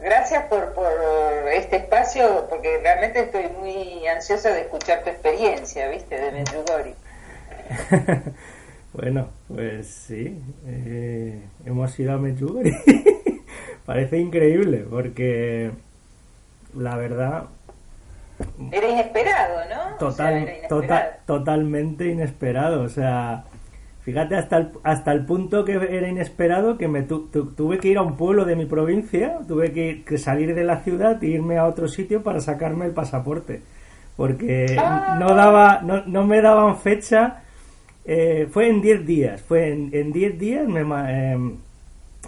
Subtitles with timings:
[0.00, 0.90] Gracias por, por
[1.52, 6.20] este espacio, porque realmente estoy muy ansiosa de escuchar tu experiencia, ¿viste?
[6.20, 6.94] De Medjugorje.
[8.92, 12.72] bueno, pues sí, eh, hemos ido a Medjugorje.
[13.86, 15.70] Parece increíble, porque
[16.74, 17.44] la verdad...
[18.72, 19.96] Era inesperado, ¿no?
[19.98, 23.44] Total, Total, totalmente inesperado, o sea
[24.02, 28.02] Fíjate hasta el, hasta el punto que era inesperado que me tuve que ir a
[28.02, 31.86] un pueblo de mi provincia, tuve que, salir de la ciudad e irme a otro
[31.86, 33.60] sitio para sacarme el pasaporte,
[34.16, 35.18] porque ah.
[35.20, 37.42] no daba, no, no me daban fecha.
[38.06, 41.56] Eh, fue en 10 días, fue en 10 días me, em,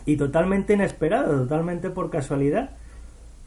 [0.05, 2.71] y totalmente inesperado, totalmente por casualidad.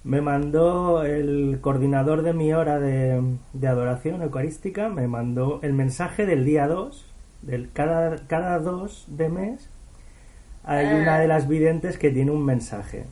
[0.04, 3.22] Me mandó el coordinador de mi hora de,
[3.54, 7.15] de adoración eucarística, me mandó el mensaje del día 2
[7.46, 9.70] del, cada, cada dos de mes
[10.64, 10.96] hay ah.
[10.96, 13.06] una de las videntes que tiene un mensaje.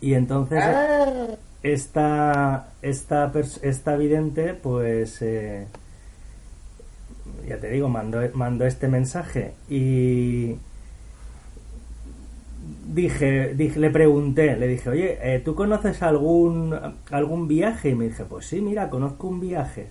[0.00, 1.36] Y entonces ah.
[1.62, 5.66] esta, esta, esta vidente, pues, eh,
[7.48, 10.56] ya te digo, mandó, mandó este mensaje y
[12.92, 16.76] dije, dije, le pregunté, le dije, oye, eh, ¿tú conoces algún,
[17.10, 17.90] algún viaje?
[17.90, 19.88] Y me dije, pues sí, mira, conozco un viaje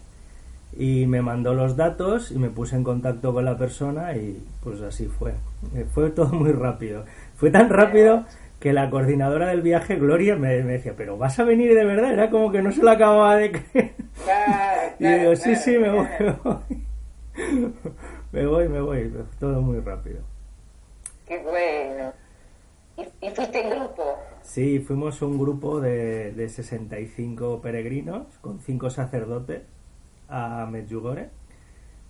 [0.78, 4.82] y me mandó los datos y me puse en contacto con la persona y pues
[4.82, 5.34] así fue.
[5.74, 7.06] Eh, fue todo muy rápido.
[7.36, 8.26] Fue tan rápido
[8.60, 12.12] que la coordinadora del viaje, Gloria, me, decía, pero vas a venir de verdad.
[12.12, 13.94] Era como que no se lo acababa de creer.
[15.00, 16.84] y digo, sí, sí, me voy, me voy.
[18.34, 19.14] me voy, me voy.
[19.40, 20.20] Todo muy rápido.
[21.26, 22.12] Qué bueno.
[22.98, 24.04] ¿Y, fuiste en grupo?
[24.42, 29.64] Sí, fuimos un grupo de, de 65 peregrinos con cinco sacerdotes
[30.30, 31.30] a Medjugorje.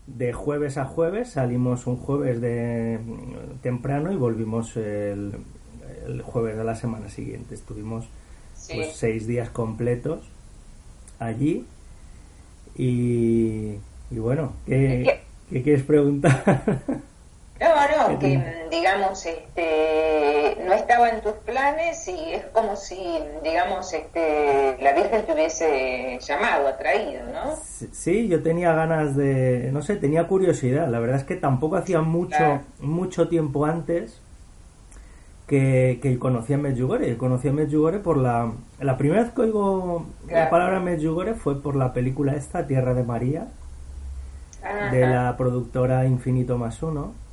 [0.08, 3.00] De jueves a jueves salimos un jueves de
[3.64, 5.34] temprano y volvimos el,
[6.24, 7.56] jueves de la semana siguiente.
[7.56, 8.06] Estuvimos
[8.68, 10.26] pues, seis días completos
[11.20, 11.66] allí
[12.76, 13.78] y,
[14.12, 16.82] y bueno, ¿qué, ¿qué quieres preguntar?
[17.60, 22.98] No, no, que digamos, este, no estaba en tus planes y es como si,
[23.44, 27.56] digamos, este, la Virgen te hubiese llamado, atraído, ¿no?
[27.94, 30.90] Sí, yo tenía ganas de, no sé, tenía curiosidad.
[30.90, 34.20] La verdad es que tampoco hacía mucho, mucho tiempo antes
[35.48, 37.16] que, que conocía Medjugorje.
[37.16, 38.52] Conocí a Medjugorje por la,
[38.82, 43.04] la primera vez que oigo la palabra Medjugorje fue por la película esta, Tierra de
[43.04, 43.48] María,
[44.92, 47.24] de la productora Infinito Más Uno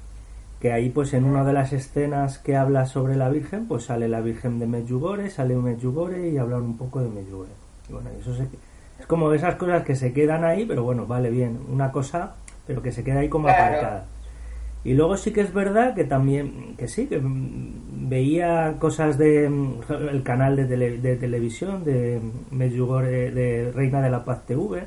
[0.63, 4.07] que ahí pues en una de las escenas que habla sobre la Virgen, pues sale
[4.07, 7.53] la Virgen de Medjugorje, sale un Medjugorje y hablan un poco de Medjugorje.
[7.89, 8.33] Y bueno, eso
[9.01, 12.37] es como de esas cosas que se quedan ahí, pero bueno, vale bien, una cosa,
[12.65, 14.07] pero que se queda ahí como aparcada.
[14.85, 20.23] Y luego sí que es verdad que también, que sí, que veía cosas de el
[20.23, 22.21] canal de, de televisión de
[22.53, 24.85] Medjugorje, de Reina de la Paz TV.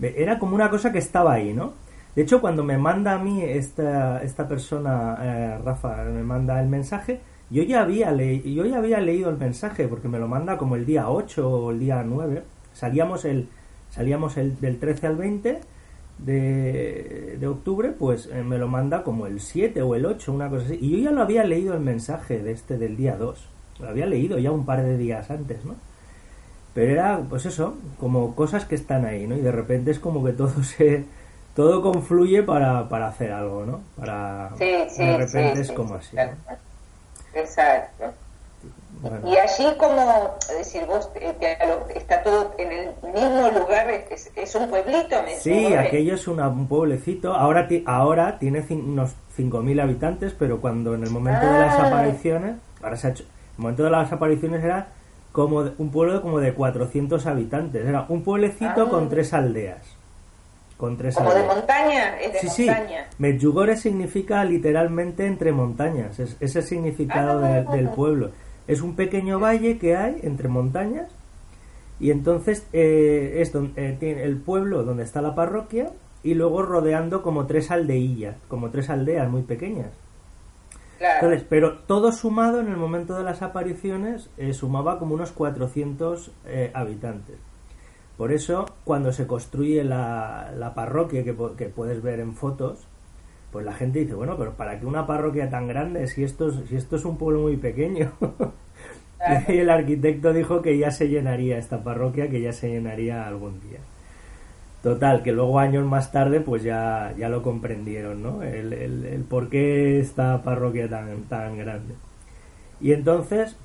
[0.00, 1.72] Era como una cosa que estaba ahí, ¿no?
[2.14, 6.68] De hecho, cuando me manda a mí esta, esta persona, eh, Rafa, me manda el
[6.68, 10.76] mensaje, yo ya, había yo ya había leído el mensaje porque me lo manda como
[10.76, 12.42] el día 8 o el día 9.
[12.72, 13.48] Salíamos el,
[13.90, 15.60] salíamos el del 13 al 20
[16.18, 20.48] de, de octubre, pues eh, me lo manda como el 7 o el 8, una
[20.48, 20.78] cosa así.
[20.80, 23.48] Y yo ya lo había leído el mensaje de este del día 2.
[23.80, 25.74] Lo había leído ya un par de días antes, ¿no?
[26.74, 29.36] Pero era, pues eso, como cosas que están ahí, ¿no?
[29.36, 31.04] Y de repente es como que todo se
[31.54, 33.80] todo confluye para, para hacer algo, ¿no?
[33.98, 36.16] Para de repente es como así.
[37.34, 38.12] Exacto.
[39.24, 41.34] Y allí como, decir, vos, eh,
[41.96, 45.16] está todo en el mismo lugar, es, un pueblito.
[45.40, 51.10] Sí, aquello es un pueblecito, ahora, ahora tiene unos 5.000 habitantes, pero cuando en el
[51.10, 51.88] momento de las ah.
[51.88, 54.86] apariciones, ahora se ha hecho, el momento de las apariciones era
[55.32, 59.08] como un pueblo como de 400 habitantes, era un pueblecito con ah.
[59.10, 60.01] tres aldeas.
[60.82, 63.06] Como de montaña, es de sí, montaña.
[63.08, 68.30] Sí, Medjugorje significa literalmente entre montañas, es, es el significado ah, del pueblo.
[68.66, 71.10] Es un pequeño valle que hay entre montañas
[72.00, 75.90] y entonces eh, es donde, eh, el pueblo donde está la parroquia
[76.24, 79.90] y luego rodeando como tres aldeillas, como tres aldeas muy pequeñas.
[81.00, 86.30] Entonces, pero todo sumado en el momento de las apariciones eh, sumaba como unos 400
[86.46, 87.36] eh, habitantes.
[88.22, 92.86] Por eso, cuando se construye la, la parroquia que, que, puedes ver en fotos,
[93.50, 96.68] pues la gente dice, bueno, pero ¿para qué una parroquia tan grande si esto es,
[96.68, 98.12] si esto es un pueblo muy pequeño?
[99.48, 103.60] y el arquitecto dijo que ya se llenaría esta parroquia, que ya se llenaría algún
[103.60, 103.80] día.
[104.84, 108.44] Total, que luego años más tarde pues ya, ya lo comprendieron, ¿no?
[108.44, 111.94] El, el, por qué esta parroquia tan, tan grande.
[112.80, 113.56] Y entonces,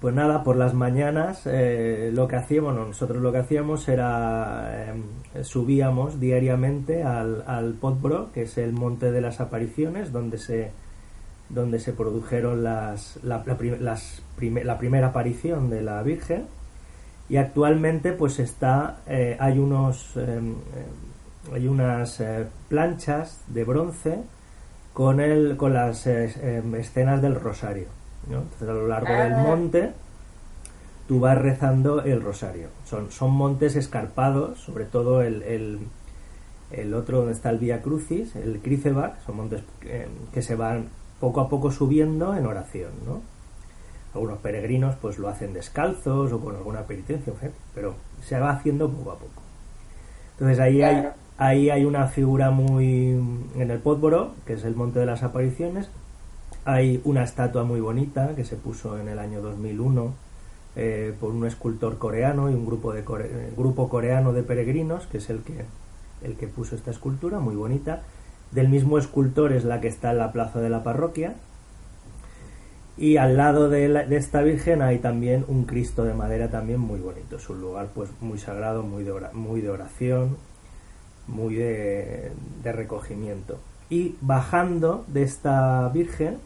[0.00, 5.02] pues nada, por las mañanas eh, lo que hacíamos, nosotros lo que hacíamos era em,
[5.42, 10.70] subíamos diariamente al, al Potbro, que es el monte de las apariciones, donde se
[11.48, 13.44] donde se produjeron las, la,
[14.40, 16.46] la primera aparición de la Virgen.
[17.28, 24.18] Y actualmente pues está eh, hay unos em, eh, hay unas eh, planchas de bronce
[24.92, 27.86] con el con las em, escenas del rosario
[28.26, 29.42] entonces a lo largo del ah.
[29.42, 29.92] monte
[31.08, 35.78] tú vas rezando el rosario son son montes escarpados sobre todo el, el,
[36.70, 40.88] el otro donde está el Vía Crucis el Cricebach son montes em, que se van
[41.20, 43.22] poco a poco subiendo en oración ¿no?
[44.16, 47.32] algunos peregrinos pues lo hacen descalzos o con alguna penitencia,
[47.74, 49.42] pero se va haciendo poco a poco.
[50.32, 51.08] Entonces ahí hay,
[51.38, 53.10] ahí hay una figura muy
[53.56, 55.88] en el Pótboro, que es el Monte de las Apariciones.
[56.66, 60.12] Hay una estatua muy bonita que se puso en el año 2001
[60.76, 63.02] eh, por un escultor coreano y un grupo de
[63.56, 65.64] grupo coreano de peregrinos, que es el que
[66.22, 68.02] el que puso esta escultura muy bonita.
[68.50, 71.36] Del mismo escultor es la que está en la plaza de la parroquia
[72.98, 77.36] y al lado de, esta Virgen hay también un Cristo de madera también muy bonito.
[77.36, 80.38] Es un lugar pues muy sagrado, muy de oración,
[81.26, 82.32] muy de,
[82.64, 83.58] recogimiento.
[83.90, 86.38] Y bajando de esta Virgen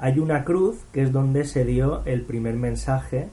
[0.00, 3.28] hay una cruz que es donde se dio el primer mensaje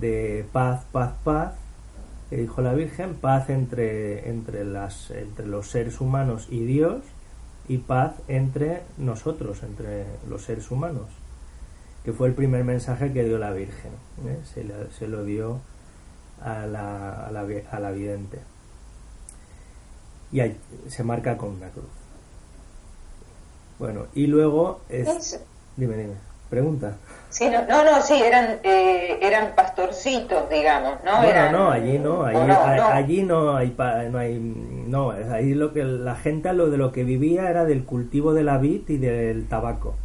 [0.00, 1.54] de paz, paz, paz,
[2.28, 7.04] que dijo la Virgen, paz entre, entre, las, entre los seres humanos y Dios
[7.68, 11.06] y paz entre nosotros, entre los seres humanos
[12.06, 13.90] que fue el primer mensaje que dio la Virgen.
[14.28, 14.38] ¿eh?
[14.96, 15.58] Se, lo dio
[16.40, 18.38] a la, a la, a la vidente.
[20.30, 20.40] Y
[20.88, 21.90] se marca con una cruz.
[23.80, 25.40] Bueno, y luego es...
[25.76, 26.14] Dime, dime.
[26.48, 26.96] Pregunta.
[27.28, 31.20] Sí, no, no, sí, eran, eh, eran pastorcitos, digamos, ¿no?
[31.20, 33.74] Bueno, no, allí no, allí no, allí no hay,
[34.10, 37.84] no hay, no, ahí lo que la gente lo de lo que vivía era del
[37.84, 39.96] cultivo de la vid y del tabaco.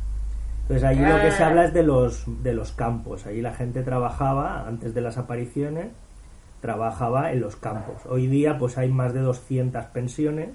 [0.64, 3.28] Entonces allí lo que se habla es de los, de los campos.
[3.28, 5.88] Allí la gente trabajaba, antes de las apariciones,
[6.60, 8.02] trabajaba en los campos.
[8.10, 10.50] Hoy día pues hay más de 200 pensiones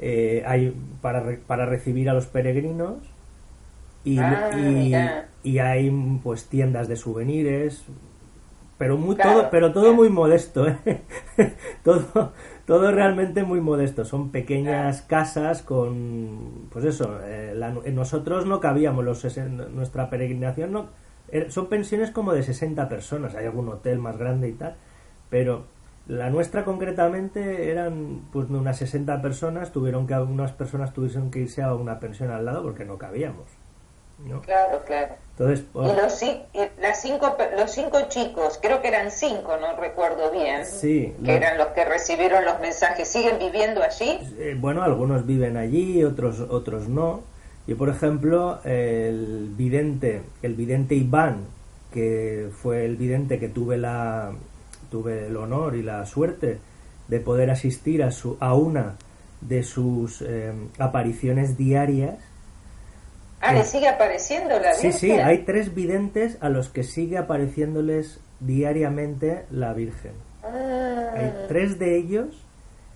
[0.00, 0.72] eh, hay
[1.02, 2.98] para, para recibir a los peregrinos
[4.14, 5.90] y, ah, y, hay
[6.22, 7.84] pues tiendas de souvenirs
[8.76, 11.02] pero muy todo pero todo muy modesto ¿eh?
[11.82, 12.32] todo
[12.68, 14.04] todo realmente muy modesto.
[14.04, 17.58] Son pequeñas casas con, pues eso, eh,
[17.94, 19.24] nosotros no cabíamos, los
[19.72, 20.90] nuestra peregrinación no,
[21.28, 24.76] er, son pensiones como de 60 personas, hay algún hotel más grande y tal,
[25.30, 25.64] pero
[26.08, 31.62] la nuestra concretamente eran pues unas 60 personas, tuvieron que algunas personas tuvieron que irse
[31.62, 33.46] a una pensión al lado porque no cabíamos.
[34.44, 35.14] Claro, claro.
[35.38, 40.66] Entonces, y los, las cinco, los cinco chicos, creo que eran cinco, no recuerdo bien,
[40.66, 44.18] sí, que eran los que recibieron los mensajes, ¿siguen viviendo allí?
[44.38, 47.22] Eh, bueno, algunos viven allí, otros, otros no.
[47.68, 51.46] y por ejemplo, el vidente, el vidente Iván,
[51.92, 54.32] que fue el vidente que tuve la
[54.90, 56.58] tuve el honor y la suerte
[57.06, 58.96] de poder asistir a su a una
[59.40, 62.16] de sus eh, apariciones diarias
[63.40, 64.92] Ah, ¿le sigue apareciendo la Virgen?
[64.92, 70.12] Sí, sí, hay tres videntes a los que sigue apareciéndoles diariamente la Virgen.
[70.42, 71.12] Ah.
[71.14, 72.44] Hay tres de ellos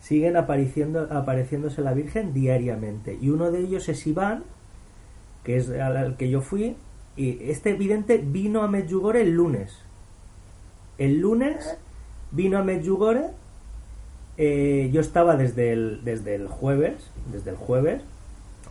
[0.02, 3.16] siguen apareciendo, apareciéndose la Virgen diariamente.
[3.20, 4.44] Y uno de ellos es Iván,
[5.44, 6.76] que es al que yo fui,
[7.16, 9.78] y este vidente vino a Medjugorje el lunes.
[10.98, 11.78] El lunes
[12.32, 13.28] vino a Medjugorje,
[14.38, 18.02] eh, yo estaba desde el, desde el jueves, desde el jueves,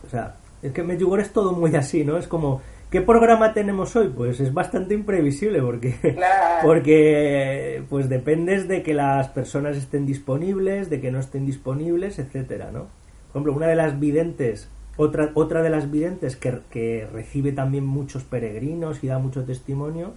[0.05, 2.17] o sea, es que Medjugorje es todo muy así, ¿no?
[2.17, 4.09] Es como, ¿qué programa tenemos hoy?
[4.09, 5.95] Pues es bastante imprevisible porque,
[6.63, 12.71] porque pues dependes de que las personas estén disponibles, de que no estén disponibles, etcétera,
[12.71, 12.87] ¿no?
[13.31, 17.85] Por ejemplo, una de las videntes, otra, otra de las videntes que, que recibe también
[17.85, 20.13] muchos peregrinos y da mucho testimonio,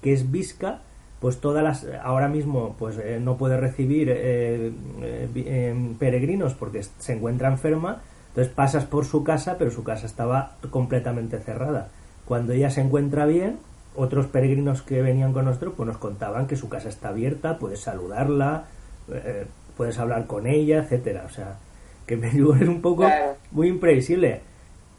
[0.00, 0.82] que es Vizca,
[1.24, 4.72] pues todas las ahora mismo pues eh, no puede recibir eh,
[5.02, 8.02] eh, peregrinos porque se encuentra enferma
[8.34, 11.90] Entonces pasas por su casa, pero su casa estaba completamente cerrada.
[12.24, 13.58] Cuando ella se encuentra bien,
[13.94, 17.80] otros peregrinos que venían con nosotros pues nos contaban que su casa está abierta, puedes
[17.80, 18.64] saludarla,
[19.08, 21.26] eh, puedes hablar con ella, etcétera.
[21.26, 21.58] O sea,
[22.06, 22.36] que me es
[22.68, 23.06] un poco
[23.52, 24.40] muy imprevisible.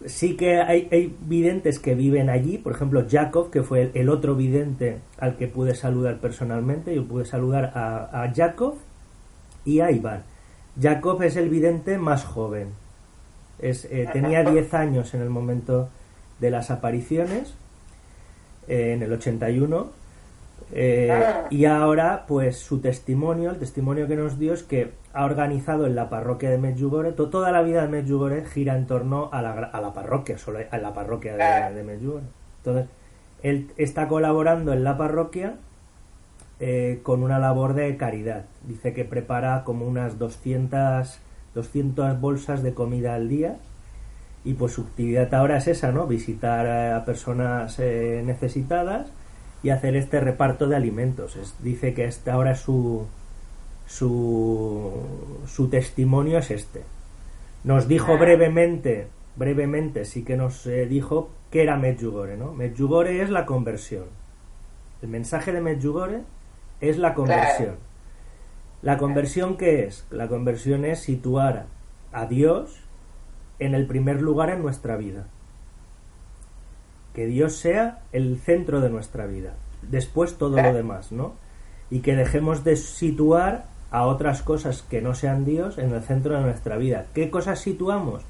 [0.05, 4.35] Sí que hay, hay, videntes que viven allí, por ejemplo Jacob, que fue el, otro
[4.35, 8.75] vidente al que pude saludar personalmente, yo pude saludar a, a Jacob
[9.65, 10.23] y a Iván.
[10.79, 12.69] Jacob es el vidente más joven,
[13.59, 15.89] es, eh, tenía 10 años en el momento
[16.39, 17.55] de las apariciones,
[18.67, 19.89] eh, en el 81,
[20.71, 21.47] eh, ah.
[21.49, 25.95] y ahora, pues su testimonio, el testimonio que nos dio es que ha organizado en
[25.95, 29.81] la parroquia de Medjugorje, toda la vida de Medjugorje gira en torno a la, a
[29.81, 31.71] la parroquia, solo a la parroquia de, ah.
[31.71, 32.27] de Medjugorje.
[32.57, 32.87] Entonces,
[33.43, 35.55] él está colaborando en la parroquia
[36.59, 38.45] eh, con una labor de caridad.
[38.63, 41.19] Dice que prepara como unas 200,
[41.55, 43.57] 200 bolsas de comida al día
[44.43, 46.05] y pues su actividad ahora es esa, ¿no?
[46.05, 49.07] Visitar a personas eh, necesitadas
[49.63, 51.37] y hacer este reparto de alimentos.
[51.63, 53.07] dice que este ahora su,
[53.87, 54.93] su,
[55.47, 56.83] su testimonio es este.
[57.63, 62.53] Nos dijo brevemente, brevemente sí que nos eh, dijo que era Medjugorje, ¿no?
[62.53, 64.05] Medjugorje es la conversión.
[65.01, 66.21] El mensaje de Medjugorje
[66.81, 67.77] es la conversión.
[68.85, 70.05] ¿La conversión qué es?
[70.11, 71.65] La conversión es situar
[72.13, 72.83] a Dios
[73.57, 75.25] en el primer lugar en nuestra vida
[77.15, 81.33] que Dios sea el centro de nuestra vida, después todo lo demás, ¿no?
[81.89, 86.35] Y que dejemos de situar a otras cosas que no sean Dios en el centro
[86.35, 87.05] de nuestra vida.
[87.15, 88.21] ¿Qué cosas situamos?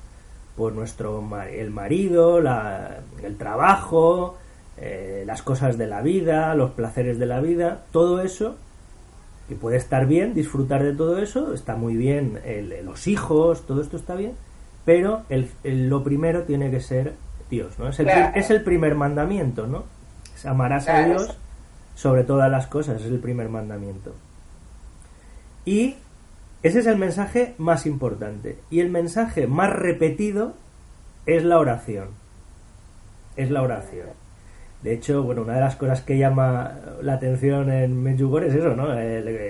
[0.56, 4.38] Pues nuestro el marido, la, el trabajo,
[4.78, 8.56] eh, las cosas de la vida, los placeres de la vida, todo eso
[9.48, 12.40] que puede estar bien, disfrutar de todo eso, está muy bien,
[12.84, 14.34] los hijos, todo esto está bien,
[14.86, 15.50] pero el,
[15.90, 17.14] lo primero tiene que ser
[17.50, 17.90] Dios, ¿no?
[17.90, 19.84] Es el, es el primer mandamiento, ¿no?
[20.46, 21.38] Amarás a Dios
[21.96, 24.14] sobre todas las cosas, es el primer mandamiento.
[25.64, 25.96] Y
[26.62, 28.58] ese es el mensaje más importante.
[28.70, 30.54] Y el mensaje más repetido
[31.26, 32.10] es la oración.
[33.36, 34.08] Es la oración.
[34.86, 38.76] De hecho, bueno, una de las cosas que llama la atención en Medjugorje es eso,
[38.76, 38.90] ¿no?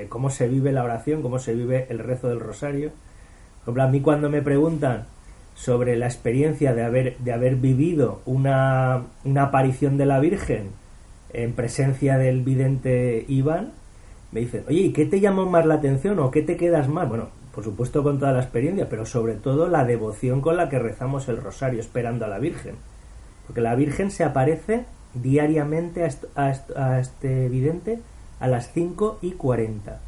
[0.08, 2.92] cómo se vive la oración, cómo se vive el rezo del rosario.
[2.92, 5.08] Por ejemplo, a mí cuando me preguntan
[5.54, 10.70] sobre la experiencia de haber, de haber vivido una, una aparición de la Virgen
[11.34, 13.74] en presencia del vidente Iván,
[14.32, 17.10] me dicen, oye, ¿y qué te llamó más la atención o qué te quedas más?
[17.10, 20.80] Bueno, por supuesto con toda la experiencia, pero sobre todo la devoción con la que
[20.80, 22.76] rezamos el rosario esperando a la Virgen.
[23.46, 28.00] Porque la Virgen se aparece diariamente a, a, este vidente
[28.40, 30.00] a las 5 y 40.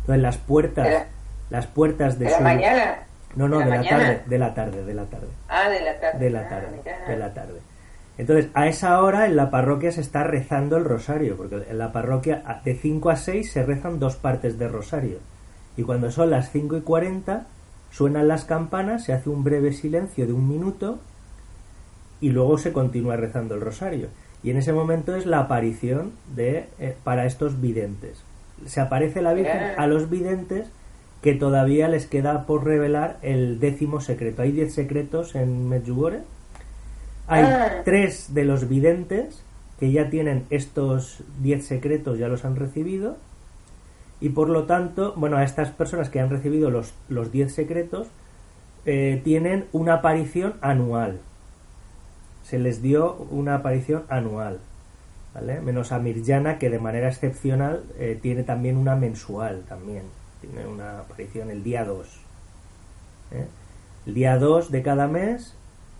[0.00, 1.06] Entonces las puertas,
[1.50, 2.42] las puertas de, su...
[2.42, 3.06] mañana?
[3.36, 5.28] No, no, de la, tarde, de la tarde, de la tarde.
[5.48, 6.18] Ah, de la tarde.
[6.18, 7.60] De la tarde, de la tarde.
[8.18, 11.90] Entonces, a esa hora en la parroquia se está rezando el rosario, porque en la
[11.92, 15.18] parroquia de 5 a 6 se rezan dos partes de rosario.
[15.76, 17.46] Y cuando son las 5 y 40,
[17.90, 20.98] suenan las campanas, se hace un breve silencio de un minuto
[22.20, 24.08] y luego se continúa rezando el rosario.
[24.42, 28.22] Y en ese momento es la aparición de eh, para estos videntes.
[28.66, 30.68] Se aparece la Virgen a los videntes
[31.22, 34.42] que todavía les queda por revelar el décimo secreto.
[34.42, 36.20] Hay diez secretos en Medjugorje.
[37.26, 37.82] Hay ah.
[37.84, 39.42] tres de los videntes
[39.78, 43.16] que ya tienen estos diez secretos, ya los han recibido.
[44.20, 48.08] Y por lo tanto, bueno, a estas personas que han recibido los, los diez secretos,
[48.86, 51.20] eh, tienen una aparición anual.
[52.44, 54.58] Se les dio una aparición anual.
[55.34, 55.60] ¿vale?
[55.60, 60.02] Menos a Mirjana, que de manera excepcional eh, tiene también una mensual también
[60.40, 62.06] tiene una aparición el día 2.
[63.32, 63.46] ¿eh?
[64.06, 65.54] El día 2 de cada mes,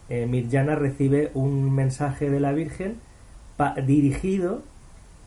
[0.08, 2.96] eh, Mirjana recibe un mensaje de la Virgen
[3.86, 4.62] dirigido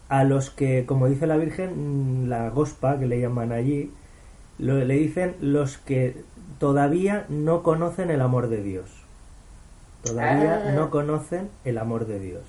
[0.10, 3.91] a los que, como dice la Virgen, mm, la gospa que le llaman allí,
[4.58, 6.24] le dicen los que
[6.60, 9.02] todavía no conocen el amor de Dios.
[10.03, 10.72] Todavía ah.
[10.72, 12.43] no conocen el amor de Dios.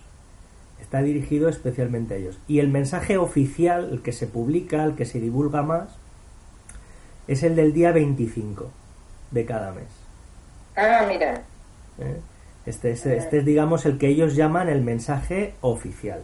[0.80, 2.38] Está dirigido especialmente a ellos.
[2.48, 5.88] Y el mensaje oficial, el que se publica, el que se divulga más,
[7.26, 8.70] es el del día 25
[9.30, 9.88] de cada mes.
[10.76, 11.42] Ah, mira.
[11.98, 12.20] ¿Eh?
[12.66, 16.22] Este, este, este, es, digamos, el que ellos llaman el mensaje oficial,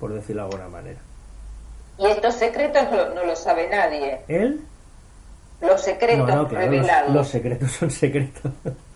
[0.00, 0.98] por decirlo de alguna manera.
[1.98, 4.20] Y estos secretos no, lo sabe nadie.
[4.28, 4.62] ¿Él?
[5.60, 7.14] Los secretos revelados.
[7.14, 8.52] Los, secretos son secretos.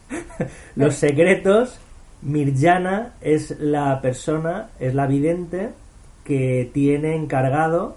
[0.77, 1.79] los secretos,
[2.23, 5.71] Mirjana es la persona, es la vidente
[6.25, 7.97] que tiene encargado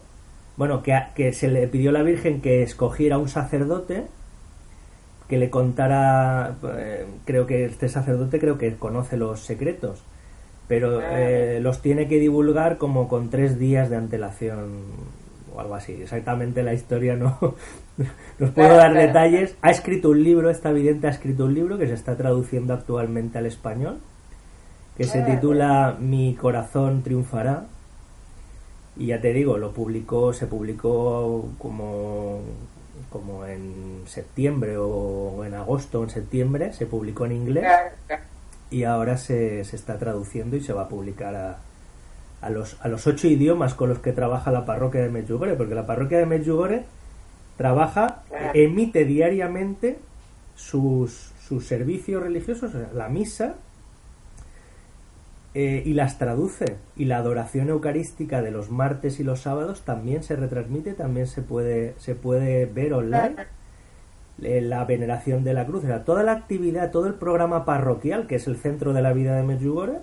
[0.60, 4.08] bueno, que, que se le pidió a la Virgen que escogiera un sacerdote
[5.30, 10.04] que le contara, eh, creo que este sacerdote creo que conoce los secretos,
[10.68, 14.82] pero eh, los tiene que divulgar como con tres días de antelación
[15.60, 15.94] o algo así.
[16.02, 17.38] Exactamente la historia no,
[18.40, 19.56] os puedo dar detalles.
[19.62, 23.38] Ha escrito un libro, esta vidente ha escrito un libro que se está traduciendo actualmente
[23.38, 24.00] al español,
[24.98, 27.66] que se titula Mi corazón triunfará.
[28.98, 32.42] Y ya te digo, lo publicó, se publicó como
[33.10, 37.66] como en septiembre o en agosto o en septiembre, se publicó en inglés
[38.70, 41.58] y ahora se, se está traduciendo y se va a publicar a,
[42.42, 45.76] a, los, a los ocho idiomas con los que trabaja la parroquia de Medjugorje, porque
[45.76, 46.86] la parroquia de Medjugorje
[47.58, 50.00] trabaja, emite diariamente
[50.56, 53.56] sus, sus servicios religiosos, la misa,
[55.56, 56.78] eh, y las traduce.
[56.96, 61.42] Y la adoración eucarística de los martes y los sábados también se retransmite, también se
[61.42, 63.36] puede, se puede ver online.
[64.42, 68.26] Eh, la veneración de la cruz, o sea, toda la actividad, todo el programa parroquial,
[68.26, 69.98] que es el centro de la vida de Medjugorje,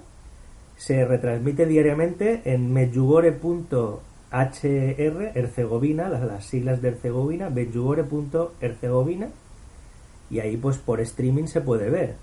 [0.76, 4.00] se retransmite diariamente en medjugorje.hr,
[5.34, 9.28] Herzegovina, las, las siglas de Herzegovina, medjugorje.herzegovina,
[10.30, 12.14] y ahí pues por streaming se puede ver.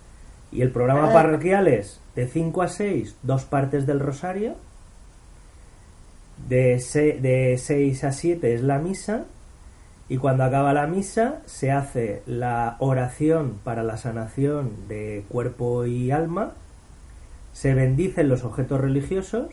[0.53, 1.13] Y el programa ah.
[1.13, 4.55] parroquial es de 5 a 6, dos partes del rosario.
[6.47, 6.75] De,
[7.21, 9.25] de 6 a 7 es la misa.
[10.09, 16.11] Y cuando acaba la misa se hace la oración para la sanación de cuerpo y
[16.11, 16.53] alma.
[17.53, 19.47] Se bendicen los objetos religiosos.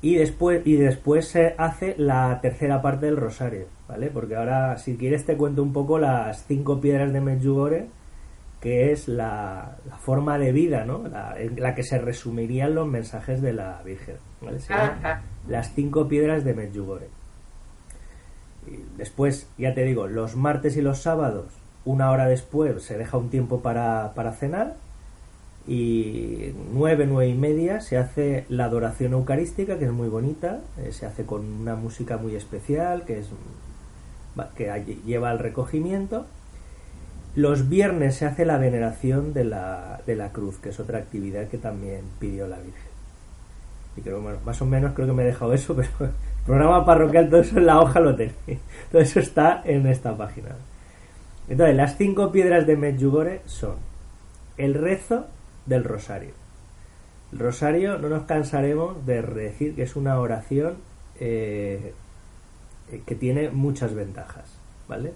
[0.00, 4.10] Y después, y después se hace la tercera parte del rosario, ¿vale?
[4.10, 7.88] Porque ahora, si quieres, te cuento un poco las cinco piedras de Medjugorje
[8.60, 11.06] que es la, forma de vida, ¿no?
[11.06, 14.16] La, la, que se resumirían los mensajes de la Virgen.
[15.48, 17.08] Las cinco piedras de Medjugorje.
[18.96, 21.46] Después, ya te digo, los martes y los sábados,
[21.84, 24.74] una hora después, se deja un tiempo para, para cenar
[25.68, 30.92] y nueve, nueve y media se hace la adoración eucarística, que es muy bonita, eh,
[30.92, 33.28] se hace con una música muy especial, que es
[34.56, 36.26] que lleva al recogimiento
[37.38, 41.46] los viernes se hace la veneración de la, de la cruz, que es otra actividad
[41.46, 42.90] que también pidió la Virgen.
[43.96, 46.10] Y creo, bueno, más o menos creo que me he dejado eso, pero el
[46.44, 48.58] programa parroquial, todo eso en la hoja lo tenéis.
[48.90, 50.48] Todo eso está en esta página.
[51.48, 53.76] Entonces, las cinco piedras de Medjugorje son
[54.56, 55.26] el rezo
[55.68, 56.30] del rosario.
[57.32, 60.76] El rosario no nos cansaremos de decir que es una oración
[61.20, 61.92] eh,
[63.04, 65.12] que tiene muchas ventajas, ¿vale?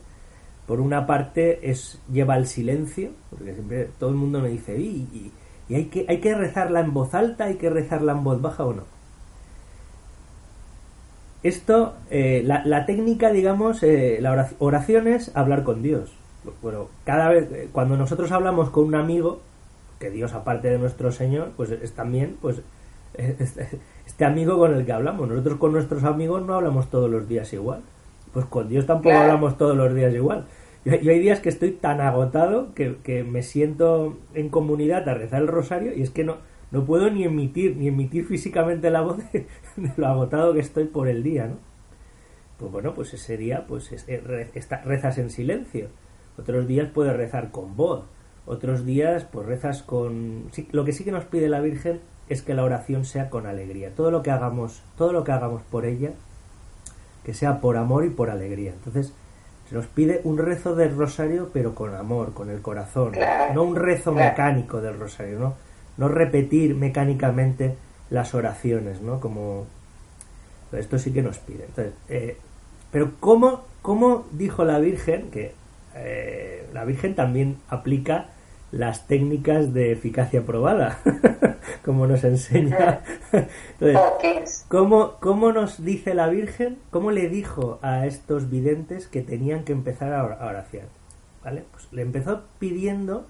[0.67, 5.33] por una parte es lleva el silencio, porque siempre todo el mundo me dice, ¿y,
[5.71, 8.73] hay, que, hay que rezarla en voz alta, hay que rezarla en voz baja o
[8.73, 8.85] no?
[11.43, 16.13] Esto, eh, la, técnica, digamos, eh, la oración es hablar con Dios.
[16.63, 19.43] Bueno, cada vez, eh, cuando nosotros hablamos con un amigo,
[20.03, 22.61] que Dios aparte de nuestro Señor, pues es también, pues,
[23.15, 25.29] este amigo con el que hablamos.
[25.29, 27.83] Nosotros con nuestros amigos no hablamos todos los días igual.
[28.33, 30.47] Pues con Dios tampoco hablamos todos los días igual.
[30.85, 35.49] Yo, hay días que estoy tan agotado que, me siento en comunidad a rezar el
[35.49, 36.39] rosario y es que no,
[36.73, 39.47] no puedo ni emitir, ni emitir físicamente la voz de,
[39.97, 41.59] lo agotado que estoy por el día, ¿no?
[42.59, 44.51] Pues bueno, pues ese día pues eh,
[44.85, 45.89] rezas en silencio.
[46.37, 48.05] Otros días puedes rezar con voz.
[48.47, 50.51] Otros días pues rezas con...
[50.73, 53.95] lo que sí que nos pide la Virgen es que la oración sea con alegría.
[53.95, 56.11] Todo lo que hagamos, todo lo que hagamos por ella,
[57.25, 58.73] que sea por amor y por alegría.
[58.73, 59.13] Entonces,
[59.73, 63.15] nos pide un rezo del rosario, pero con amor, con el corazón.
[63.55, 65.55] no un rezo mecánico del rosario, ¿no?
[65.97, 67.77] No repetir mecánicamente
[68.11, 69.21] las oraciones, ¿no?
[69.21, 69.67] Como.
[70.73, 71.65] Esto sí que nos pide.
[71.65, 72.37] Entonces, eh,
[72.91, 75.55] pero ¿cómo, ¿cómo dijo la Virgen que
[75.95, 78.29] eh, la Virgen también aplica
[78.73, 80.99] las técnicas de eficacia probada,
[81.85, 83.03] como nos enseña.
[83.79, 89.65] Entonces, ¿cómo, ¿cómo, nos dice la Virgen, cómo le dijo a estos videntes que tenían
[89.65, 90.87] que empezar a oración?
[91.45, 91.65] ¿Vale?
[91.71, 93.27] Pues le empezó pidiendo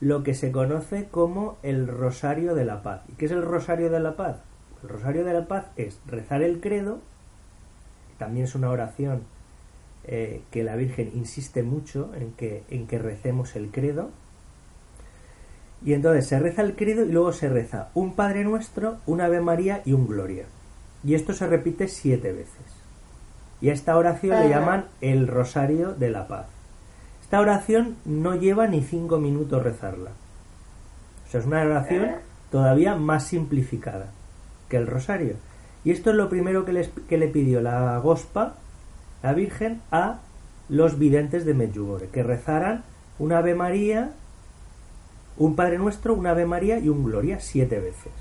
[0.00, 3.02] lo que se conoce como el Rosario de la Paz.
[3.08, 4.36] ¿Y qué es el Rosario de la Paz?
[4.82, 7.00] El Rosario de la Paz es rezar el credo,
[8.08, 9.22] que también es una oración
[10.08, 14.10] eh, que la Virgen insiste mucho en que, en que recemos el credo,
[15.84, 19.40] y entonces se reza el credo y luego se reza un Padre Nuestro, un Ave
[19.40, 20.46] María y un Gloria.
[21.04, 22.78] Y esto se repite siete veces.
[23.60, 26.46] Y a esta oración le llaman el Rosario de la Paz.
[27.22, 30.10] Esta oración no lleva ni cinco minutos rezarla.
[31.26, 32.16] O sea, es una oración
[32.50, 34.12] todavía más simplificada
[34.68, 35.34] que el Rosario.
[35.84, 38.56] Y esto es lo primero que, les, que le pidió la Gospa,
[39.22, 40.18] la Virgen, a
[40.68, 42.84] los videntes de Medjugorje, que rezaran
[43.18, 44.10] un Ave María,
[45.36, 48.12] un Padre Nuestro, un Ave María y un Gloria siete veces.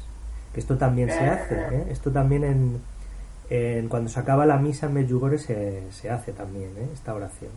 [0.54, 1.88] Que esto también se hace, ¿eh?
[1.90, 2.82] Esto también
[3.50, 6.88] en, cuando se acaba la misa en Medjugorje se, se hace también, ¿eh?
[6.94, 7.52] Esta oración.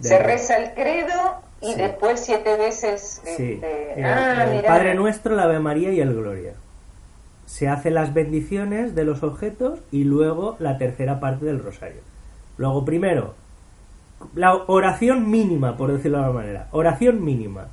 [0.00, 3.22] se reza el credo y después siete veces...
[3.36, 3.60] Sí.
[3.62, 6.54] Este, ah, el Padre Nuestro, la Ave María y el Gloria
[7.52, 12.00] se hacen las bendiciones de los objetos y luego la tercera parte del rosario.
[12.56, 13.34] Luego, primero,
[14.34, 16.68] la oración mínima, por decirlo de alguna manera.
[16.72, 17.68] Oración mínima.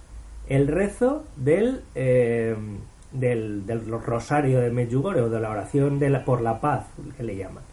[0.47, 2.55] El rezo del, eh,
[3.11, 3.63] del,
[4.03, 6.87] rosario de Medjugorje o de la oración de por la paz,
[7.17, 7.63] que le llaman.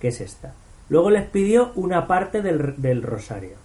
[0.00, 0.54] Que es esta.
[0.88, 3.56] Luego les pidió una parte del, del rosario.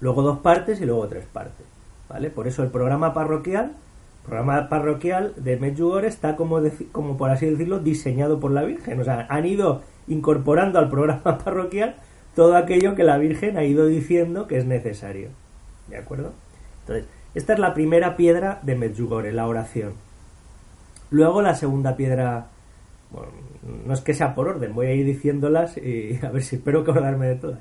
[0.00, 1.66] Luego dos partes y luego tres partes.
[2.08, 2.30] ¿Vale?
[2.30, 3.72] Por eso el programa parroquial
[4.24, 6.60] programa parroquial de Medjugorje está como,
[6.92, 9.00] como por así decirlo diseñado por la Virgen.
[9.00, 11.96] O sea, han ido incorporando al programa parroquial
[12.34, 15.28] todo aquello que la Virgen ha ido diciendo que es necesario.
[15.88, 16.32] ¿De acuerdo?
[16.80, 19.94] Entonces, esta es la primera piedra de Medjugorje, la oración.
[21.10, 22.48] Luego la segunda piedra,
[23.10, 23.28] bueno,
[23.86, 26.80] no es que sea por orden, voy a ir diciéndolas y a ver si espero
[26.80, 27.58] acordarme de todas.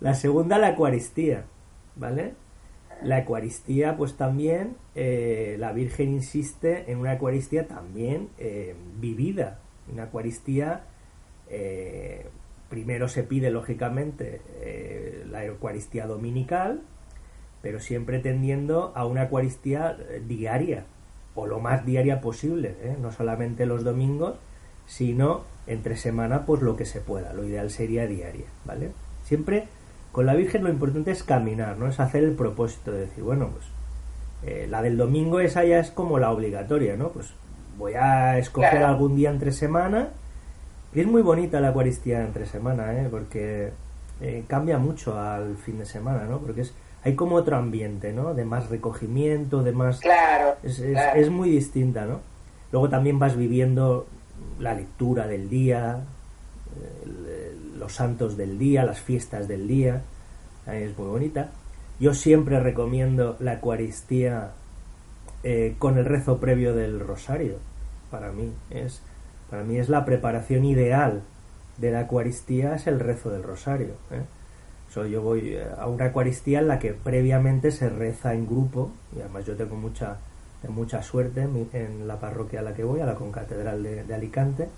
[0.00, 1.44] La segunda, la Eucaristía,
[1.96, 2.34] ¿vale?
[3.02, 9.58] La Eucaristía, pues también eh, la Virgen insiste en una Eucaristía también eh, vivida,
[9.92, 10.84] una Eucaristía
[11.48, 12.26] eh,
[12.68, 14.40] primero se pide lógicamente
[15.30, 16.80] la Eucaristía dominical,
[17.62, 20.84] pero siempre tendiendo a una Eucaristía diaria
[21.34, 24.36] o lo más diaria posible, no solamente los domingos,
[24.86, 28.90] sino entre semana pues lo que se pueda, lo ideal sería diaria, ¿vale?
[29.24, 29.68] Siempre
[30.12, 33.48] con la Virgen lo importante es caminar, no es hacer el propósito de decir, bueno,
[33.48, 33.64] pues
[34.44, 37.08] eh, la del domingo esa ya es como la obligatoria, ¿no?
[37.08, 37.34] Pues
[37.78, 40.10] voy a escoger algún día entre semana.
[40.94, 43.08] Y es muy bonita la Eucaristía entre semana, ¿eh?
[43.10, 43.72] Porque
[44.20, 46.38] eh, cambia mucho al fin de semana, ¿no?
[46.38, 48.32] Porque es hay como otro ambiente, ¿no?
[48.32, 50.00] De más recogimiento, de más...
[50.00, 52.20] Claro es, es muy distinta, ¿no?
[52.72, 54.06] Luego también vas viviendo
[54.58, 56.00] la lectura del día,
[57.78, 60.02] los santos del día, las fiestas del día,
[60.66, 61.50] es muy bonita.
[62.00, 64.50] Yo siempre recomiendo la Eucaristía
[65.44, 67.58] eh, con el rezo previo del rosario.
[68.10, 69.02] Para mí es,
[69.54, 71.22] para mí es la preparación ideal
[71.76, 73.94] de la Eucaristía es el rezo del rosario.
[74.10, 74.24] ¿eh?
[75.08, 79.20] yo voy eh, a una Eucaristía en la que previamente se reza en grupo y
[79.20, 80.16] además yo tengo mucha
[80.66, 84.68] mucha suerte en, la parroquia a la que voy, a la concatedral de Alicante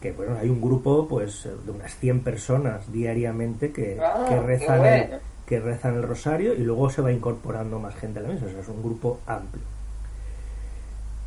[0.00, 4.84] que bueno, hay un grupo pues de unas 100 personas diariamente que, ah, que rezan
[4.84, 8.46] el, que rezan el rosario y luego se va incorporando más gente a la mesa,
[8.46, 9.73] o sea, es un grupo amplio.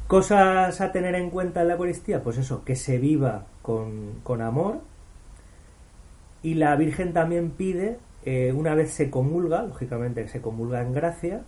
[0.07, 4.79] Cosas a tener en cuenta en la Eucaristía, pues eso, que se viva con, amor
[6.41, 11.41] y la Virgen también pide, eh, una vez se comulga, lógicamente se comulga en gracia,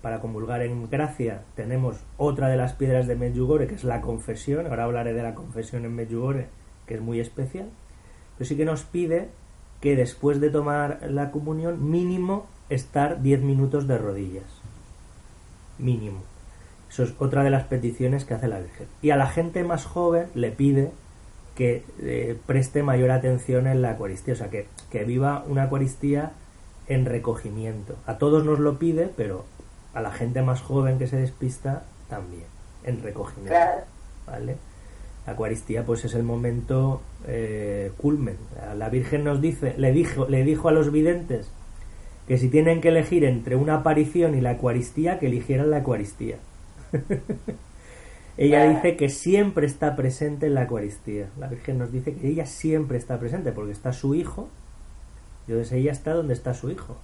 [0.00, 4.68] para comulgar en gracia tenemos otra de las piedras de Medjugorje, que es la confesión,
[4.68, 6.46] ahora hablaré de la confesión en Medjugorje,
[6.86, 7.68] que es muy especial,
[8.38, 9.30] pero sí que nos pide
[9.80, 14.62] que después de tomar la comunión mínimo estar 10 minutos de rodillas.
[15.78, 16.33] Mínimo.
[16.94, 18.86] Eso es otra de las peticiones que hace la Virgen.
[19.02, 20.92] Y a la gente más joven le pide
[21.56, 26.30] que eh, preste mayor atención en la Eucaristía, o sea, que, que viva una Eucaristía
[26.86, 27.96] en recogimiento.
[28.06, 29.44] A todos nos lo pide, pero
[29.92, 32.46] a la gente más joven que se despista también,
[32.84, 33.58] en recogimiento.
[34.28, 34.56] ¿Vale?
[35.26, 38.36] la Eucaristía pues es el momento eh, culmen.
[38.76, 41.50] La Virgen nos dice, le dijo, le dijo a los videntes
[42.28, 46.36] que si tienen que elegir entre una aparición y la Eucaristía, que eligieran la Eucaristía.
[48.36, 51.30] ella dice que siempre está presente en la Eucaristía.
[51.38, 54.48] La Virgen nos dice que ella siempre está presente porque está su hijo.
[55.46, 56.96] Y entonces ella está donde está su hijo.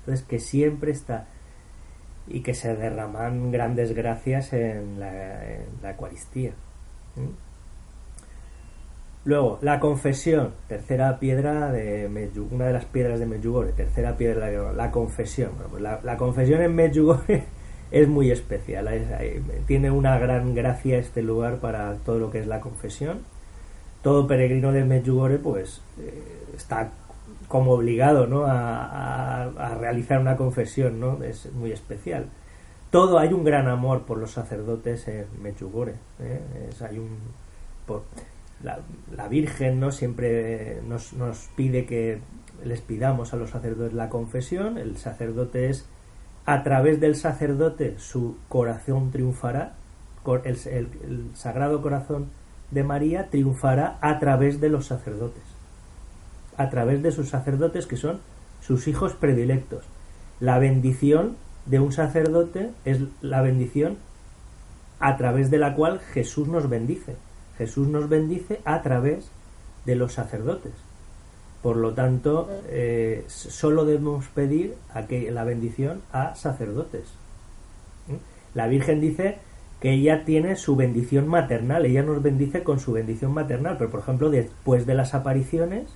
[0.00, 1.26] Entonces que siempre está
[2.26, 6.52] y que se derraman grandes gracias en la, en la Eucaristía.
[7.16, 7.44] ¿Mm?
[9.26, 14.48] Luego, la confesión, tercera piedra de Medjugorje, una de las piedras de Medjugorje, tercera piedra
[14.48, 15.52] de la confesión.
[15.70, 17.44] Pues la, confesión en Medjugorje
[17.90, 18.88] es muy especial,
[19.66, 23.20] tiene una gran gracia este lugar para todo lo que es la confesión.
[24.02, 26.22] Todo peregrino de Medjugorje pues eh,
[26.56, 26.90] está
[27.48, 28.44] como obligado ¿no?
[28.46, 31.22] a, realizar una confesión, ¿no?
[31.22, 32.26] es muy especial
[32.94, 35.94] todo hay un gran amor por los sacerdotes en Mechugore.
[36.20, 36.40] ¿eh?
[36.88, 37.18] hay un,
[37.86, 38.04] por,
[38.62, 42.20] la, Virgen no siempre nos, nos, pide que
[42.64, 44.78] les pidamos a los sacerdotes la confesión.
[44.78, 45.88] El sacerdote es
[46.46, 49.74] a través del sacerdote su corazón triunfará.
[50.44, 52.28] El, el sagrado corazón
[52.70, 55.42] de María triunfará a través de los sacerdotes.
[56.56, 58.20] A través de sus sacerdotes que son
[58.60, 59.84] sus hijos predilectos
[60.40, 63.96] la bendición de un sacerdote es la bendición
[64.98, 67.16] a través de la cual Jesús nos bendice.
[67.56, 69.30] Jesús nos bendice a través
[69.86, 70.72] de los sacerdotes.
[71.64, 74.74] Por lo tanto, eh, solo debemos pedir
[75.32, 77.04] la bendición a sacerdotes.
[78.06, 78.16] ¿Mm?
[78.54, 79.38] La Virgen dice
[79.80, 84.00] que ella tiene su bendición maternal, ella nos bendice con su bendición maternal, pero por
[84.00, 85.86] ejemplo, después de las apariciones,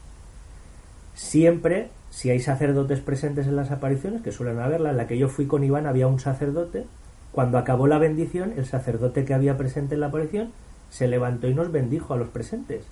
[1.13, 5.29] siempre, si hay sacerdotes presentes en las apariciones, que suelen haberla, en la que yo
[5.29, 6.87] fui con Iván había un sacerdote,
[7.31, 10.51] cuando acabó la bendición, el sacerdote que había presente en la aparición
[10.89, 12.87] se levantó y nos bendijo a los presentes.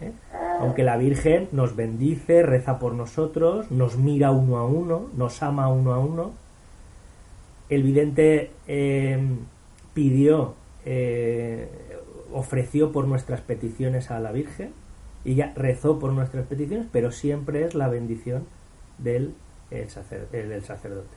[0.00, 0.12] ¿Eh?
[0.60, 5.68] Aunque la Virgen nos bendice, reza por nosotros, nos mira uno a uno, nos ama
[5.68, 6.32] uno a uno.
[7.68, 9.18] El vidente eh,
[9.94, 10.54] pidió,
[10.84, 11.68] eh,
[12.32, 14.72] ofreció por nuestras peticiones a la Virgen
[15.24, 18.46] y ella rezó por nuestras peticiones, pero siempre es la bendición
[18.98, 19.34] del,
[19.88, 21.16] sacerdote.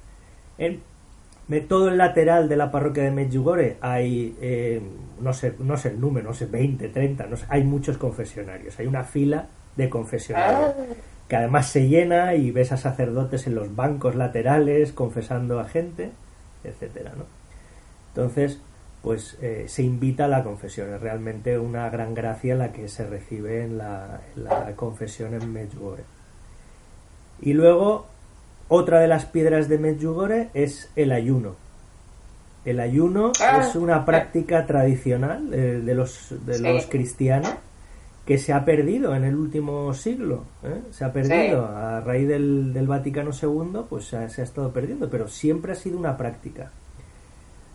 [1.67, 4.81] Todo el lateral de la parroquia de Medjugorje hay, eh,
[5.21, 8.77] no, sé, no sé el número, no sé, 20, 30, no sé, hay muchos confesionarios,
[8.79, 10.93] hay una fila de confesionarios ah.
[11.27, 16.11] que además se llena y ves a sacerdotes en los bancos laterales confesando a gente,
[16.65, 17.25] etcétera, ¿no?
[18.09, 18.59] Entonces,
[19.01, 23.05] pues eh, se invita a la confesión, es realmente una gran gracia la que se
[23.05, 26.03] recibe en la, la confesión en Medjugorje.
[27.39, 28.07] Y luego
[28.69, 31.55] otra de las piedras de Medjugorje es el ayuno.
[32.65, 37.53] El ayuno ah, es una práctica tradicional eh, de los, de los cristianos
[38.25, 40.43] que se ha perdido en el último siglo.
[40.63, 40.81] ¿eh?
[40.91, 45.29] Se ha perdido a raíz del, del Vaticano II, pues se ha, estado perdiendo, pero
[45.29, 46.71] siempre ha sido una práctica.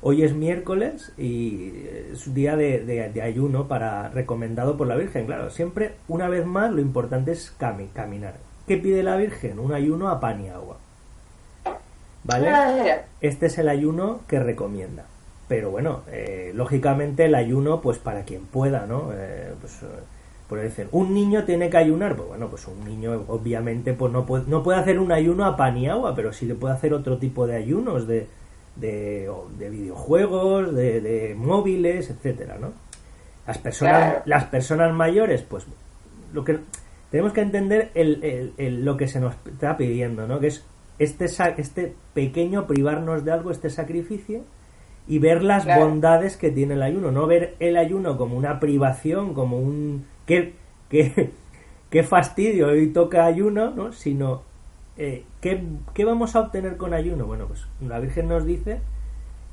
[0.02, 1.72] Hoy es miércoles y
[2.12, 5.24] es un día de, de, ayuno para recomendado por la Virgen.
[5.24, 8.51] Claro, siempre, una vez más, lo importante es caminar.
[8.66, 9.58] ¿Qué pide la Virgen?
[9.58, 10.78] Un ayuno a pan y agua.
[12.24, 13.02] ¿Vale?
[13.20, 15.04] Este es el ayuno que recomienda.
[15.48, 19.10] Pero bueno, eh, lógicamente el ayuno, pues para quien pueda, ¿no?
[19.12, 19.86] Eh, pues, eh,
[20.48, 22.14] pues dicen, un niño tiene que ayunar.
[22.14, 25.56] Pues bueno, pues un niño obviamente pues no puede, no puede hacer un ayuno a
[25.56, 28.28] pan y agua, pero sí le puede hacer otro tipo de ayunos, de,
[28.76, 32.72] de, videojuegos, de, móviles, etcétera, ¿no?
[33.46, 35.66] Las personas, las personas mayores, pues
[36.32, 36.60] lo que
[37.12, 40.40] tenemos que entender el, el, lo que se nos está pidiendo, ¿no?
[40.40, 40.64] Que es
[40.98, 41.26] este,
[41.58, 44.44] este pequeño privarnos de algo, este sacrificio,
[45.06, 49.34] y ver las bondades que tiene el ayuno, no ver el ayuno como una privación,
[49.34, 50.06] como un...
[50.26, 50.54] qué,
[50.88, 53.92] qué, fastidio, hoy toca ayuno, ¿no?
[53.92, 54.42] sino
[54.96, 57.26] eh, ¿qué, ¿qué vamos a obtener con ayuno?
[57.26, 58.80] Bueno, pues la Virgen nos dice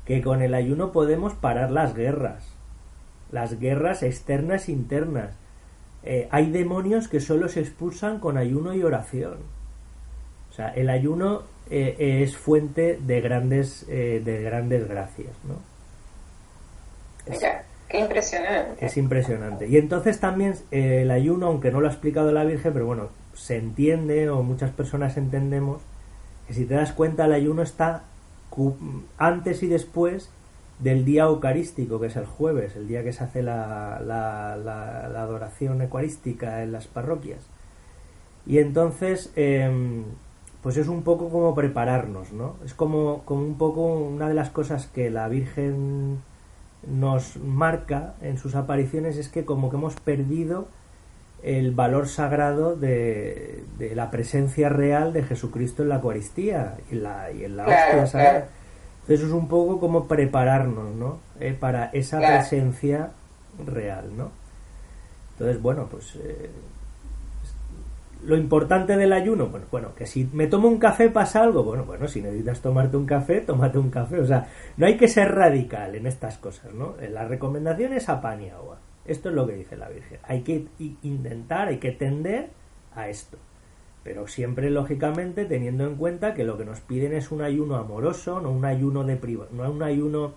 [0.06, 2.56] que con el ayuno podemos parar las guerras,
[3.30, 5.36] las guerras externas e internas.
[6.02, 9.38] Eh, hay demonios que solo se expulsan con ayuno y oración
[10.50, 15.54] o sea, el ayuno eh, es fuente de grandes, eh, de grandes gracias, ¿no?
[17.32, 18.84] Mira, qué impresionante.
[18.84, 19.68] Es impresionante.
[19.68, 23.56] Y entonces también el ayuno, aunque no lo ha explicado la Virgen, pero bueno, se
[23.56, 25.82] entiende o muchas personas entendemos
[26.48, 28.02] que si te das cuenta el ayuno está
[29.16, 30.30] antes y después
[30.80, 35.22] del día eucarístico, que es el jueves, el día que se hace la, la, la,
[35.22, 37.46] adoración eucarística en las parroquias.
[38.46, 40.04] Y entonces, em,
[40.62, 42.56] pues es un poco como prepararnos, ¿no?
[42.64, 46.22] Es como, como un poco una de las cosas que la Virgen
[46.86, 50.68] nos marca en sus apariciones es que como que hemos perdido
[51.42, 53.64] el valor sagrado de,
[53.94, 58.48] la presencia real de Jesucristo en la Eucaristía y, la, y en la hostia sagrada.
[59.10, 61.18] Entonces es un poco como prepararnos, ¿no?
[61.40, 63.10] Eh, para esa presencia
[63.58, 64.30] real, ¿no?
[65.32, 66.48] Entonces, bueno, pues eh,
[68.22, 71.84] lo importante del ayuno, bueno, bueno, que si me tomo un café pasa algo, bueno,
[71.84, 74.46] bueno, si necesitas tomarte un café, tómate un café, o sea,
[74.76, 76.94] no hay que ser radical en estas cosas, ¿no?
[77.10, 78.78] La recomendación es a pan y agua.
[79.04, 80.20] Esto es lo que dice la Virgen.
[80.22, 80.66] Hay que
[81.02, 82.50] intentar, hay que tender
[82.94, 83.38] a esto.
[84.02, 88.40] Pero siempre, lógicamente, teniendo en cuenta que lo que nos piden es un ayuno amoroso,
[88.40, 90.34] no un ayuno de priva, no un ayuno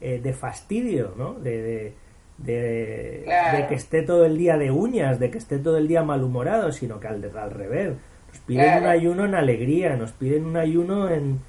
[0.00, 1.34] eh, de fastidio, ¿no?
[1.34, 1.94] de,
[2.38, 3.24] de,
[3.68, 7.00] que esté todo el día de uñas, de que esté todo el día malhumorado, sino
[7.00, 7.94] que al, al revés.
[8.28, 11.40] Nos piden un ayuno en alegría, nos piden un ayuno en,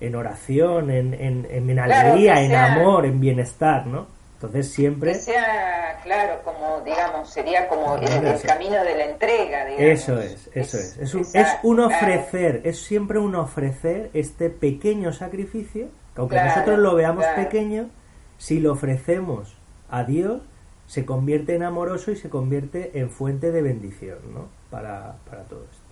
[0.00, 4.15] en oración, en, en, en alegría, en amor, en bienestar, ¿no?
[4.46, 5.12] Entonces siempre...
[5.12, 10.00] Que sea, claro, como, digamos, sería como el, camino de la entrega, digamos.
[10.00, 10.96] Eso es, eso es.
[10.98, 16.78] Es un, es un ofrecer, es siempre un ofrecer este pequeño sacrificio, que aunque nosotros
[16.78, 17.90] lo veamos pequeño,
[18.38, 19.56] si lo ofrecemos
[19.90, 20.42] a Dios,
[20.86, 24.48] se convierte en amoroso y se convierte en fuente de bendición ¿no?
[24.70, 25.86] para, para todo esto.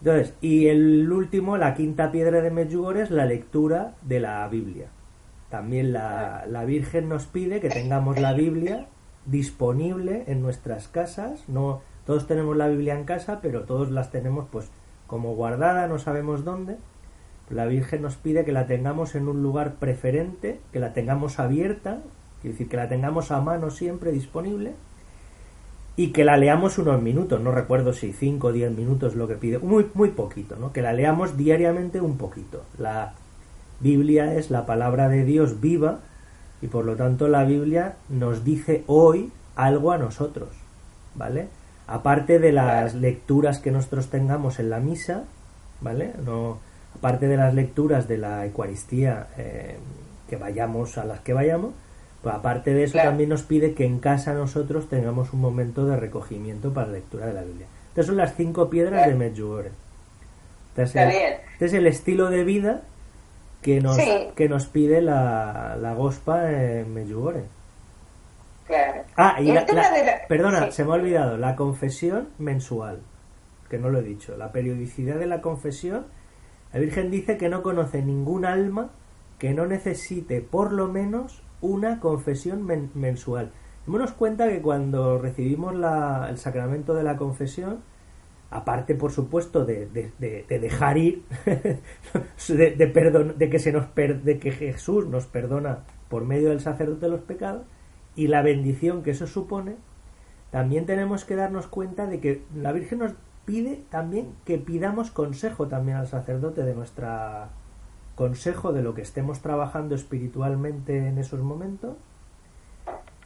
[0.00, 4.88] Entonces, y el último, la quinta piedra de Medjugorje es la lectura de la Biblia.
[5.50, 8.86] También la, la Virgen nos pide que tengamos la Biblia
[9.26, 11.48] disponible en nuestras casas.
[11.48, 14.70] No todos tenemos la Biblia en casa, pero todos las tenemos pues
[15.06, 16.76] como guardada, no sabemos dónde.
[17.50, 22.00] La Virgen nos pide que la tengamos en un lugar preferente, que la tengamos abierta,
[22.42, 24.74] es decir, que la tengamos a mano siempre disponible
[25.96, 29.34] y que la leamos unos minutos, no recuerdo si 5 o 10 minutos lo que
[29.34, 30.72] pide, muy, muy poquito, ¿no?
[30.72, 32.64] que la leamos diariamente un poquito.
[32.78, 33.14] La
[33.80, 36.00] Biblia es la palabra de Dios viva
[36.62, 40.48] y por lo tanto la Biblia nos dice hoy algo a nosotros,
[41.14, 41.48] ¿vale?
[41.86, 45.24] Aparte de las lecturas que nosotros tengamos en la misa,
[45.80, 46.12] ¿vale?
[46.24, 46.58] No,
[46.94, 49.76] aparte de las lecturas de la Eucaristía eh,
[50.28, 51.72] que vayamos a las que vayamos,
[52.22, 55.96] pues aparte de eso también nos pide que en casa nosotros tengamos un momento de
[55.96, 57.66] recogimiento para la lectura de la Biblia.
[57.88, 59.70] Estas son las cinco piedras de Medjugorje.
[60.76, 62.82] Este es el estilo de vida
[63.62, 63.98] que nos,
[64.34, 67.44] que nos pide la, la Gospa en Medjugorje.
[68.66, 69.02] Claro.
[69.16, 69.64] Ah, y, la,
[70.28, 73.00] perdona, se me ha olvidado, la confesión mensual,
[73.70, 76.06] que no lo he dicho, la periodicidad de la confesión,
[76.72, 78.90] la Virgen dice que no conoce ningún alma
[79.38, 83.52] que no necesite por lo menos una confesión mensual.
[83.86, 87.82] Démonos cuenta que cuando recibimos la, el sacramento de la confesión,
[88.50, 89.86] aparte por supuesto de,
[90.48, 91.24] dejar ir
[92.48, 97.08] de, perdón, de que se nos de que Jesús nos perdona por medio del sacerdote
[97.08, 97.62] los pecados
[98.14, 99.76] y la bendición que eso supone
[100.50, 105.66] también tenemos que darnos cuenta de que la Virgen nos pide también que pidamos consejo
[105.66, 107.50] también al sacerdote de nuestra
[108.14, 111.96] consejo de lo que estemos trabajando espiritualmente en esos momentos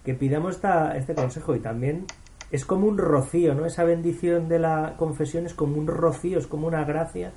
[0.04, 2.06] que pidamos esta, este consejo y también
[2.50, 3.66] es como un rocío, ¿no?
[3.66, 7.32] Esa bendición de la confesión es como un rocío, es como una gracia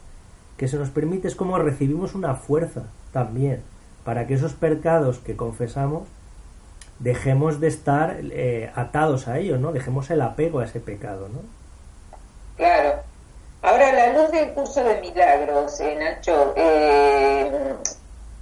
[0.58, 3.62] que se nos permite, es como recibimos una fuerza también
[4.04, 6.04] para que esos pecados que confesamos
[7.00, 9.72] dejemos de estar eh, atados a ellos, ¿no?
[9.72, 11.42] Dejemos el apego a ese pecado, ¿no?
[12.56, 13.02] Claro.
[13.62, 17.76] Ahora, la luz del curso de milagros, eh, Nacho, eh,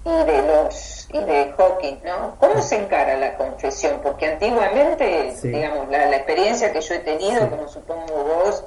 [0.04, 2.36] y de los y de Hawking, ¿no?
[2.40, 4.00] ¿Cómo se encara la confesión?
[4.02, 8.64] Porque antiguamente, digamos, la, experiencia que yo he tenido, como supongo vos,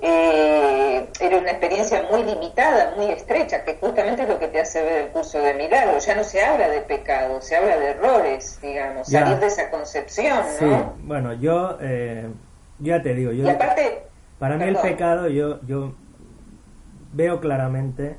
[0.00, 4.82] eh, era una experiencia muy limitada, muy estrecha, que justamente es lo que te hace
[4.82, 6.04] ver el curso de milagros.
[6.04, 10.38] Ya no se habla de pecado, se habla de errores, digamos, salir de esa concepción,
[10.60, 10.68] ¿no?
[10.78, 12.26] Sí, bueno, yo eh,
[12.78, 13.44] ya te digo, yo...
[13.44, 14.02] Y aparte...
[14.38, 15.94] Para mí el pecado, yo, yo
[17.12, 18.18] veo claramente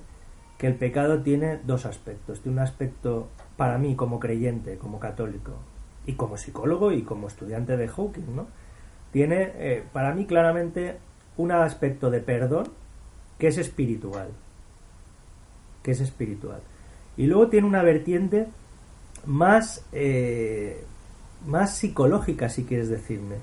[0.58, 2.42] que el pecado tiene dos aspectos.
[2.42, 5.54] Tiene un aspecto para mí como creyente, como católico,
[6.06, 8.48] y como psicólogo y como estudiante de Hawking, ¿no?
[9.12, 10.98] Tiene eh, para mí claramente
[11.36, 12.70] un aspecto de perdón
[13.38, 14.30] que es espiritual.
[15.84, 16.62] Que es espiritual.
[17.18, 18.48] Y luego tiene una vertiente
[19.26, 20.84] más, eh,
[21.46, 23.36] más psicológica, si quieres decirme.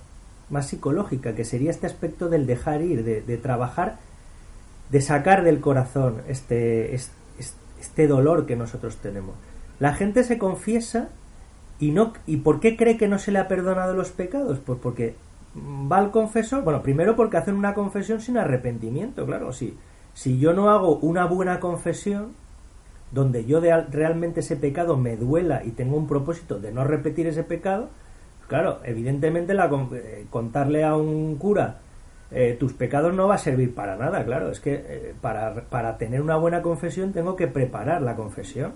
[0.51, 3.99] Más psicológica, que sería este aspecto del dejar ir, de, de trabajar
[4.91, 9.35] de sacar del corazón este, este, dolor que nosotros tenemos.
[9.81, 11.09] La gente se confiesa
[11.79, 14.61] y no y ¿por qué cree que no se le ha perdonado los pecados?
[14.65, 15.17] Pues porque
[15.57, 19.77] va al confesor, bueno, primero porque hacen una confesión sin arrepentimiento, claro, si
[20.15, 22.33] si yo no hago una buena confesión
[23.11, 27.27] donde yo de, realmente ese pecado me duela y tengo un propósito de no repetir
[27.27, 27.89] ese pecado,
[28.49, 31.81] claro, evidentemente la, eh, contarle a un cura
[32.37, 34.51] eh, tus pecados no va a servir para nada, claro.
[34.51, 38.73] Es que eh, para, para, tener una buena confesión tengo que preparar la confesión.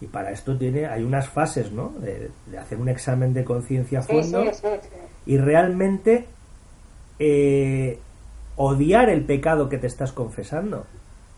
[0.00, 1.92] Y para esto tiene, hay unas fases, ¿no?
[1.98, 4.44] De, hacer un examen de conciencia a fondo
[5.26, 6.26] y realmente
[7.18, 7.98] eh,
[8.54, 10.86] odiar el pecado que te estás confesando.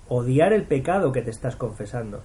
[0.09, 2.21] Odiar el pecado que te estás confesando.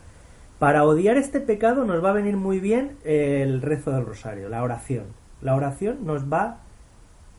[0.59, 4.63] Para odiar este pecado nos va a venir muy bien el rezo del rosario, la
[4.63, 5.05] oración.
[5.41, 6.59] La oración nos va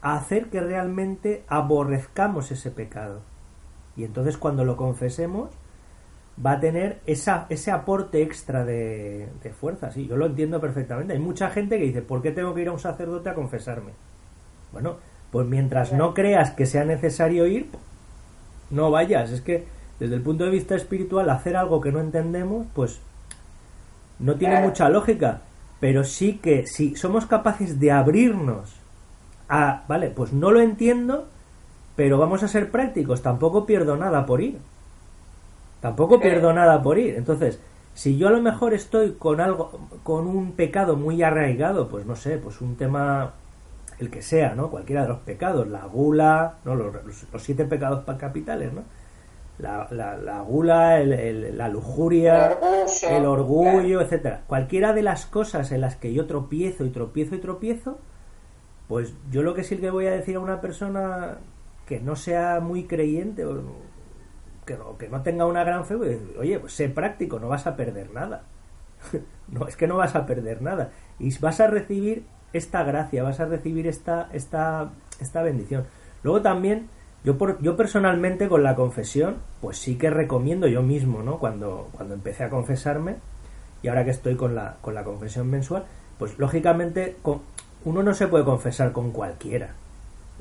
[0.02, 3.20] a hacer que realmente aborrezcamos ese pecado.
[3.96, 5.50] Y entonces cuando lo confesemos
[6.44, 9.28] va a tener esa, ese aporte extra de,
[9.58, 9.90] fuerza.
[9.90, 11.12] Sí, yo lo entiendo perfectamente.
[11.12, 13.92] Hay mucha gente que dice, ¿por qué tengo que ir a un sacerdote a confesarme?
[14.72, 14.96] Bueno,
[15.32, 17.68] pues mientras no creas que sea necesario ir,
[18.70, 19.30] no vayas.
[19.32, 19.66] Es que
[19.98, 23.00] desde el punto de vista espiritual hacer algo que no entendemos, pues
[24.20, 25.42] no tiene mucha lógica.
[25.80, 28.77] Pero sí que si somos capaces de abrirnos
[29.48, 31.26] Ah, vale, pues no lo entiendo,
[31.96, 34.58] pero vamos a ser prácticos, tampoco pierdo nada por ir.
[35.80, 37.14] Tampoco pierdo nada por ir.
[37.14, 37.60] Entonces,
[37.94, 42.16] si yo a lo mejor estoy con algo, con un pecado muy arraigado, pues no
[42.16, 43.32] sé, pues un tema,
[43.98, 44.70] el que sea, ¿no?
[44.70, 46.74] Cualquiera de los pecados, la gula, ¿no?
[46.74, 46.92] Los,
[47.38, 48.82] siete pecados capitales, ¿no?
[49.58, 52.58] la, la, gula, la lujuria,
[53.10, 54.42] el orgullo, etcétera.
[54.46, 57.98] Cualquiera de las cosas en las que yo tropiezo y tropiezo y tropiezo,
[58.88, 61.38] pues yo lo que sí que voy a decir a una persona
[61.86, 63.62] que no sea muy creyente o
[64.66, 67.76] que, que no tenga una gran fe, pues, oye, pues sé práctico, no vas a
[67.76, 68.42] perder nada.
[69.48, 70.90] no, es que no vas a perder nada.
[71.18, 75.84] Y vas a recibir esta gracia, vas a recibir esta, esta, esta bendición.
[76.22, 76.88] Luego también
[77.24, 81.38] yo, por, yo personalmente con la confesión, pues sí que recomiendo yo mismo, ¿no?
[81.38, 83.16] Cuando, cuando empecé a confesarme
[83.82, 85.84] y ahora que estoy con la, con la confesión mensual,
[86.18, 87.16] pues lógicamente
[87.88, 89.74] uno no se puede confesar con cualquiera.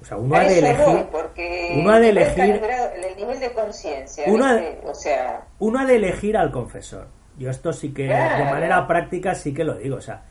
[0.02, 1.08] O sea, uno ha de elegir.
[1.76, 2.62] uno ha de elegir.
[2.62, 4.26] El, nivel de conciencia.
[4.28, 4.46] Uno,
[4.84, 7.08] o sea, uno ha de elegir al confesor.
[7.38, 9.98] Yo esto sí que, de manera práctica, sí que lo digo.
[9.98, 10.24] O sea,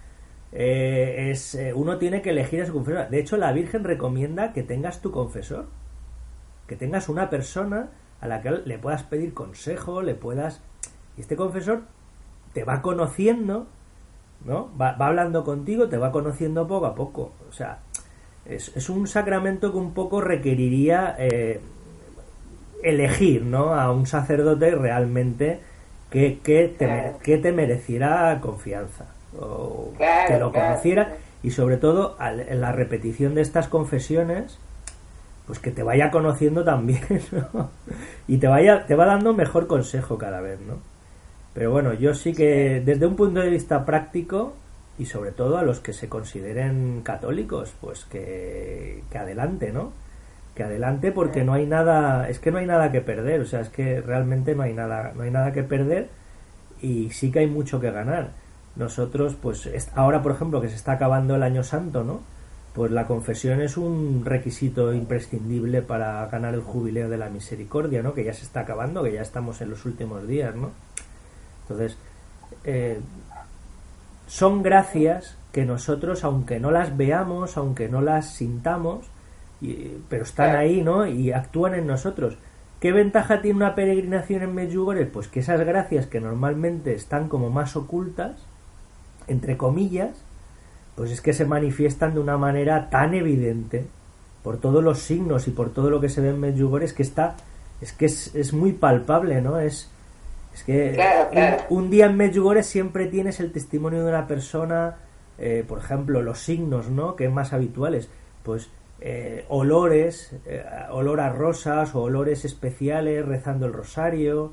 [0.53, 3.09] eh, es, eh, uno tiene que elegir a su confesor.
[3.09, 5.67] De hecho, la Virgen recomienda que tengas tu confesor
[6.67, 7.91] que tengas una persona
[8.21, 10.62] a la que le puedas pedir consejo, le puedas...
[11.17, 11.83] Y este confesor
[12.53, 13.69] te va conociendo,
[14.45, 14.70] ¿no?
[14.80, 17.32] Va, hablando contigo, te va conociendo poco a poco.
[17.49, 17.78] O sea,
[18.45, 21.61] es, un sacramento que un poco requeriría eh,
[22.82, 23.74] elegir, ¿no?
[23.74, 25.61] A un sacerdote realmente
[26.11, 29.07] que, que, te, que te mereciera confianza,
[29.39, 34.59] o que lo conociera y sobre todo en la repetición de estas confesiones
[35.47, 37.01] pues que te vaya conociendo también,
[37.55, 37.70] ¿no?
[38.26, 40.78] Y te vaya, te va dando mejor consejo cada vez, ¿no?
[41.57, 44.53] Pero bueno, yo sí que desde un punto de vista práctico
[44.99, 49.91] y sobre todo a los que se consideren católicos, pues que, que adelante, ¿no?
[50.55, 53.61] Que adelante porque no hay nada, es que no hay nada que perder, o sea,
[53.61, 56.11] es que realmente no hay nada, no hay nada que perder
[56.83, 58.33] y sí que hay mucho que ganar.
[58.77, 62.21] Nosotros, pues ahora por ejemplo que se está acabando el año santo, ¿no?
[62.75, 68.13] pues la confesión es un requisito imprescindible para ganar el jubileo de la misericordia, ¿no?
[68.13, 70.73] Que ya se está acabando, que ya estamos en los últimos días, ¿no?
[71.69, 71.97] Entonces,
[72.64, 73.01] eh,
[74.27, 79.07] son gracias que nosotros, aunque no las veamos, aunque no las sintamos,
[80.09, 81.07] pero están ahí, ¿no?
[81.07, 82.37] Y actúan en nosotros.
[82.81, 85.07] ¿Qué ventaja tiene una peregrinación en Medjugorje?
[85.07, 88.37] Pues que esas gracias que normalmente están como más ocultas,
[89.29, 90.11] entre comillas,
[90.95, 93.87] pues es que se manifiestan de una manera tan evidente
[94.43, 97.03] por todos los signos y por todo lo que se ve en Medjugorje es que
[97.03, 97.37] está
[97.81, 99.91] es que es, muy palpable no es
[100.57, 104.97] es que Un, día en Medjugorje siempre tienes el testimonio de una persona
[105.39, 108.09] eh, por ejemplo los signos no que es más habituales
[108.43, 114.53] pues eh, olores eh, olor a rosas o olores especiales rezando el rosario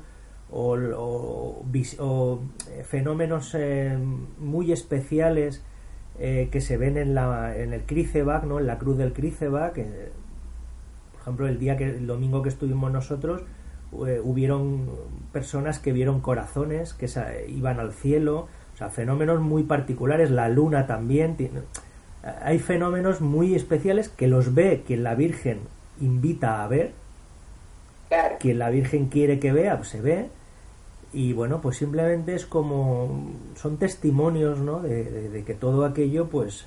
[0.50, 1.64] o,
[1.98, 2.40] o
[2.84, 3.56] fenómenos
[4.38, 5.64] muy especiales
[6.16, 8.60] que se ven en, la, en el Crícebac, ¿no?
[8.60, 9.74] en la cruz del Crícebac.
[9.74, 13.42] por ejemplo, el día que el domingo que estuvimos nosotros,
[14.06, 14.88] eh, hubieron
[15.32, 17.08] personas que vieron corazones que
[17.48, 20.30] iban al cielo, o sea, fenómenos muy particulares.
[20.30, 21.36] La luna también.
[22.42, 25.60] hay fenómenos muy especiales que los ve quien la Virgen
[26.00, 26.92] invita a ver,
[28.40, 30.28] quien la Virgen quiere que vea, pues se ve
[31.14, 34.80] y bueno pues simplemente es como son testimonios ¿no?
[34.80, 36.66] de, que todo aquello pues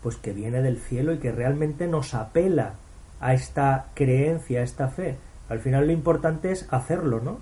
[0.00, 2.74] pues que viene del cielo y que realmente nos apela
[3.20, 5.16] a esta creencia a esta fe
[5.48, 7.38] al final lo importante es hacerlo no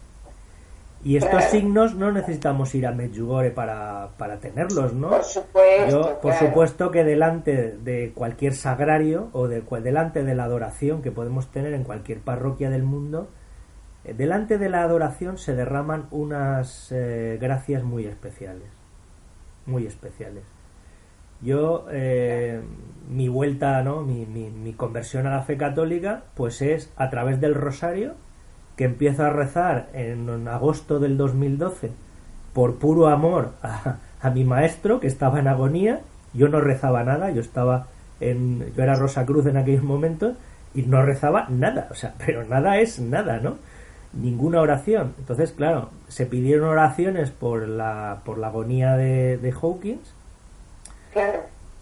[1.05, 5.11] y estos signos no necesitamos ir a Medjugorje para, para tenerlos, ¿no?
[5.11, 6.20] Por supuesto.
[6.22, 11.50] por supuesto que delante de cualquier sagrario o de, delante de la adoración que podemos
[11.50, 13.28] tener en cualquier parroquia del mundo,
[14.05, 18.68] eh, delante de la adoración se derraman unas eh, gracias muy especiales,
[19.66, 20.44] muy especiales.
[21.43, 22.61] Yo, eh,
[23.11, 24.03] mi vuelta, ¿no?
[24.03, 28.14] Mi, mi, conversión a la fe católica, pues es a través del rosario,
[28.76, 31.90] que empiezo a rezar en agosto del 2012
[32.53, 36.01] por puro amor a, mi maestro, que estaba en agonía.
[36.32, 37.86] Yo no rezaba nada, yo estaba
[38.20, 38.72] en.
[38.74, 40.34] Yo era Rosa Cruz en aquellos momentos
[40.74, 43.57] y no rezaba nada, o sea, pero nada es nada, ¿no?
[44.12, 45.14] ninguna oración.
[45.18, 50.14] Entonces, claro, se pidieron oraciones por la, por la agonía de, de Hawkins.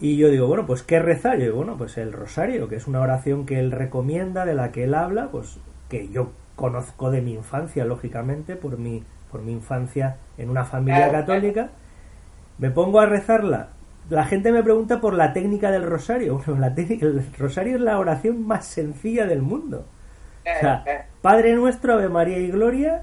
[0.00, 1.38] Y yo digo, bueno, pues ¿qué rezar?
[1.38, 4.72] Yo digo, bueno, pues el rosario, que es una oración que él recomienda, de la
[4.72, 5.58] que él habla, pues
[5.88, 11.10] que yo conozco de mi infancia, lógicamente, por mi, por mi infancia en una familia
[11.10, 11.70] católica.
[12.58, 13.68] Me pongo a rezarla.
[14.08, 16.42] La gente me pregunta por la técnica del rosario.
[16.46, 19.84] Bueno, la el rosario es la oración más sencilla del mundo.
[21.20, 23.02] Padre nuestro, Ave María y Gloria,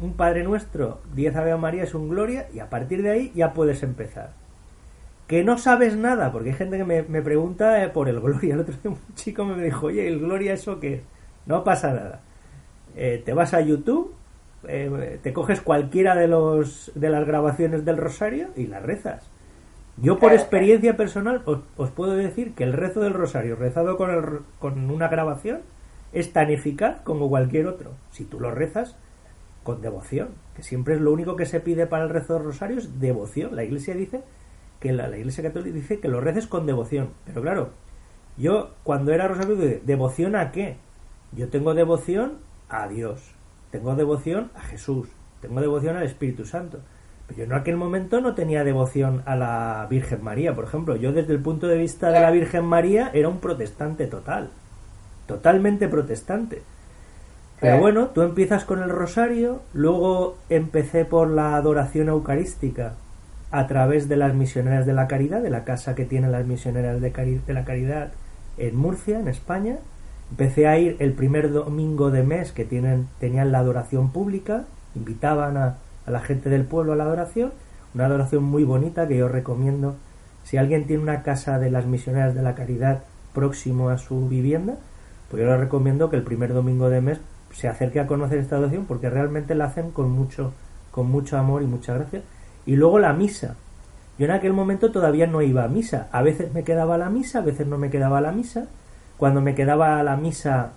[0.00, 3.52] un Padre nuestro, 10 Ave María es un Gloria, y a partir de ahí ya
[3.52, 4.39] puedes empezar.
[5.30, 8.54] Que no sabes nada, porque hay gente que me, pregunta eh, por el Gloria.
[8.54, 11.02] El otro día un chico me dijo, oye, ¿el Gloria eso qué es?
[11.46, 12.20] No pasa nada.
[12.96, 14.12] eh, te vas a YouTube,
[14.66, 19.30] eh, te coges cualquiera de, los, de las grabaciones del rosario y las rezas.
[19.98, 24.24] Yo por experiencia personal os, puedo decir que el rezo del rosario rezado con, el,
[24.58, 25.60] con una grabación
[26.12, 27.92] es tan eficaz como cualquier otro.
[28.10, 28.96] Si tú lo rezas
[29.62, 32.78] con devoción, que siempre es lo único que se pide para el rezo del rosario
[32.78, 33.54] es devoción.
[33.54, 34.22] La iglesia dice
[34.80, 37.10] que la, iglesia católica dice que lo reces con devoción.
[37.26, 37.70] Pero claro,
[38.36, 40.78] yo cuando era rosario, ¿devoción a qué?
[41.32, 43.34] Yo tengo devoción a Dios,
[43.70, 45.08] tengo devoción a Jesús,
[45.40, 46.80] tengo devoción al Espíritu Santo.
[47.26, 50.96] Pero yo en aquel momento no tenía devoción a la Virgen María, por ejemplo.
[50.96, 54.50] Yo desde el punto de vista de la Virgen María era un protestante total,
[55.26, 56.62] totalmente protestante.
[57.60, 62.94] Pero bueno, tú empiezas con el rosario, luego empecé por la adoración eucarística
[63.50, 67.00] a través de las misioneras de la caridad, de la casa que tienen las misioneras
[67.00, 68.12] de, la caridad
[68.56, 69.78] en Murcia, en España,
[70.30, 75.56] Empecé a ir el primer domingo de mes que tienen, tenían la adoración pública, invitaban
[75.56, 77.52] a, la gente del pueblo a la adoración,
[77.94, 79.96] una adoración muy bonita que yo recomiendo.
[80.44, 83.02] Si alguien tiene una casa de las misioneras de la caridad
[83.34, 84.76] próximo a su vivienda,
[85.30, 87.20] pues yo le recomiendo que el primer domingo de mes
[87.52, 90.52] se acerque a conocer esta adoración porque realmente la hacen con mucho,
[90.92, 92.22] con mucho amor y mucha gracia.
[92.66, 93.56] Y luego la misa.
[94.18, 96.08] Yo en aquel momento todavía no iba a misa.
[96.12, 98.68] A veces me quedaba la misa, a veces no me quedaba la misa
[99.20, 100.72] cuando me quedaba a la misa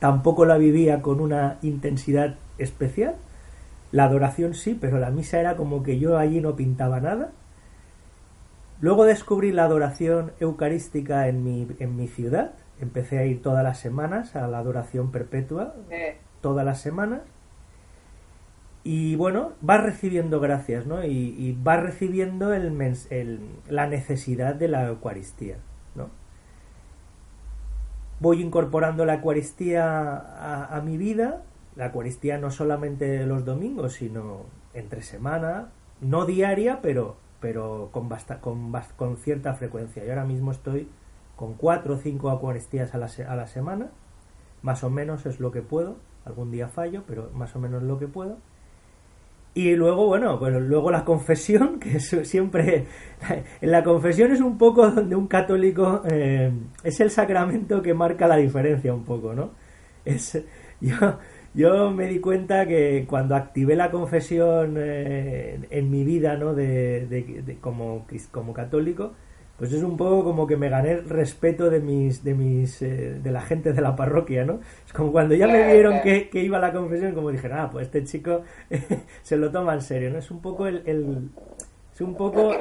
[0.00, 3.14] tampoco la vivía con una intensidad especial.
[3.92, 7.30] La adoración sí, pero la misa era como que yo allí no pintaba nada.
[8.80, 12.54] Luego descubrí la adoración eucarística en mi, en mi ciudad.
[12.80, 15.74] Empecé a ir todas las semanas a la adoración perpetua,
[16.40, 17.20] todas las semanas.
[18.88, 21.04] Y bueno, vas recibiendo gracias, ¿no?
[21.04, 22.80] Y, vas recibiendo el,
[23.10, 25.56] el, la necesidad de la Eucaristía
[28.20, 31.42] voy incorporando la Eucaristía a, mi vida,
[31.74, 35.68] la Eucaristía no solamente los domingos, sino entre semana,
[36.00, 38.08] no diaria, pero, pero con,
[38.40, 40.04] con, con, cierta frecuencia.
[40.04, 40.88] Yo ahora mismo estoy
[41.36, 43.88] con cuatro o cinco Eucaristías a la, a la semana,
[44.62, 47.98] más o menos es lo que puedo, algún día fallo, pero más o menos lo
[47.98, 48.38] que puedo.
[49.56, 52.84] Y luego, bueno, pues luego la confesión, que es siempre.
[53.62, 56.02] La confesión es un poco donde un católico.
[56.04, 56.52] Eh,
[56.84, 59.52] es el sacramento que marca la diferencia, un poco, ¿no?
[60.04, 60.38] Es,
[60.82, 60.94] yo,
[61.54, 66.52] yo me di cuenta que cuando activé la confesión eh, en mi vida, ¿no?
[66.54, 69.14] De, de, como, como católico,
[69.58, 73.18] pues es un poco como que me gané el respeto de mis de mis eh,
[73.22, 76.58] de la gente de la parroquia no es como cuando ya me vieron que, iba
[76.58, 78.42] a la confesión como dijeron ah pues este chico
[79.22, 82.52] se lo toma en serio no es un poco el, es un poco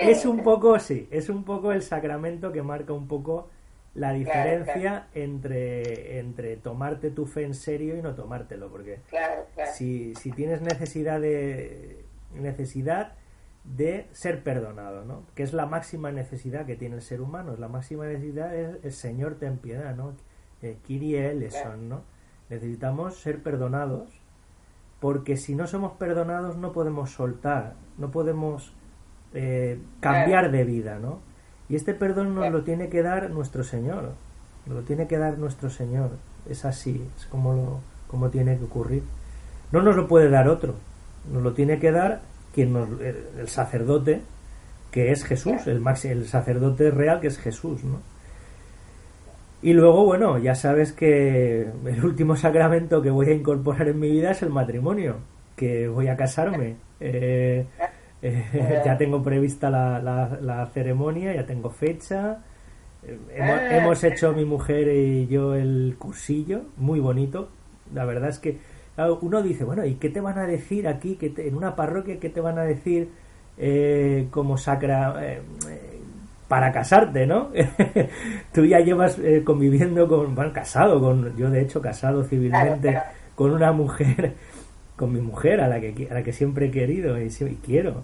[0.00, 3.50] es un poco sí es un poco el sacramento que marca un poco
[3.94, 9.00] la diferencia entre entre tomarte tu fe en serio y no tomártelo porque
[9.72, 13.14] si si tienes necesidad de necesidad
[13.74, 15.22] de ser perdonado, ¿no?
[15.34, 17.56] Que es la máxima necesidad que tiene el ser humano.
[17.58, 20.14] La máxima necesidad es el Señor ten piedad, ¿no?
[20.62, 20.78] Eh,
[21.88, 22.02] ¿no?
[22.48, 24.08] Necesitamos ser perdonados
[25.00, 28.72] porque si no somos perdonados no podemos soltar, no podemos
[29.34, 31.20] eh, cambiar de vida, ¿no?
[31.68, 34.12] Y este perdón nos lo tiene que dar nuestro Señor,
[34.66, 36.10] nos lo tiene que dar nuestro Señor.
[36.48, 39.02] Es así, es como, lo, como tiene que ocurrir.
[39.72, 40.74] No nos lo puede dar otro,
[41.30, 42.22] nos lo tiene que dar
[42.56, 42.74] quien
[43.38, 44.22] el, sacerdote
[44.90, 48.00] que es Jesús, el, el sacerdote real que es Jesús, ¿no?
[49.60, 54.10] Y luego, bueno, ya sabes que el último sacramento que voy a incorporar en mi
[54.10, 55.16] vida es el matrimonio,
[55.54, 56.76] que voy a casarme.
[56.98, 57.66] Eh,
[58.22, 60.00] eh, ya tengo prevista la,
[60.40, 62.38] la, ceremonia, ya tengo fecha.
[63.02, 67.50] Eh, hemos, hemos, hecho mi mujer y yo el cursillo, muy bonito.
[67.92, 68.58] La verdad es que
[69.20, 72.18] uno dice, bueno, ¿y qué te van a decir aquí que en una parroquia?
[72.18, 73.10] ¿Qué te van a decir
[73.58, 75.42] eh, como sacra eh,
[76.48, 77.50] para casarte, no?
[78.52, 82.98] Tú ya llevas eh, conviviendo con, bueno, casado, con, yo de hecho casado civilmente
[83.34, 84.34] con una mujer,
[84.96, 88.02] con mi mujer a la que, a la que siempre he querido y, y quiero,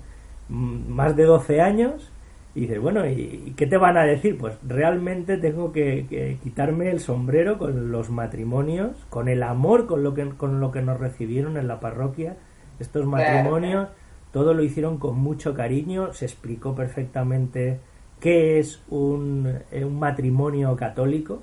[0.49, 2.12] más de 12 años
[2.55, 4.36] y dices, bueno, ¿y qué te van a decir?
[4.36, 10.12] Pues realmente tengo que, quitarme el sombrero con los matrimonios, con el amor con lo
[10.12, 12.36] que, con lo que nos recibieron en la parroquia.
[12.78, 13.88] Estos matrimonios,
[14.32, 17.80] todo lo hicieron con mucho cariño, se explicó perfectamente
[18.20, 21.42] qué es un, eh, un matrimonio católico,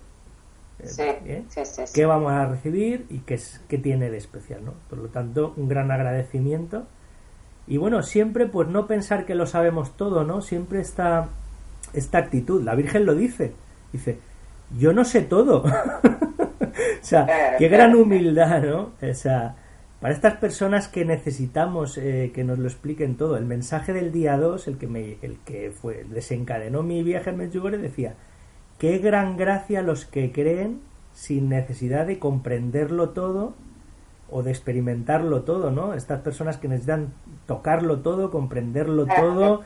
[0.80, 1.44] ¿eh?
[1.94, 4.64] qué vamos a recibir y qué, es, qué tiene de especial.
[4.64, 4.74] ¿no?
[4.90, 6.86] Por lo tanto, un gran agradecimiento
[7.70, 10.42] y bueno, siempre pues no pensar que lo sabemos todo, ¿no?
[10.42, 11.30] Siempre esta,
[11.94, 12.64] esta actitud.
[12.64, 13.54] La Virgen lo dice.
[13.94, 14.18] Dice,
[14.76, 15.64] yo no sé todo.
[15.64, 18.94] o sea, qué gran humildad, ¿no?
[19.08, 19.56] O sea,
[20.02, 24.36] para estas personas que necesitamos eh, que nos lo expliquen todo, el mensaje del día
[24.36, 28.16] 2, el que, me, el que fue, desencadenó mi viaje en Medjugorje, decía,
[28.80, 30.80] qué gran gracia los que creen
[31.14, 33.54] sin necesidad de comprenderlo todo
[34.32, 35.94] o de experimentarlo todo, ¿no?
[35.94, 37.14] Estas personas que necesitan
[37.46, 39.62] tocarlo todo, comprenderlo todo,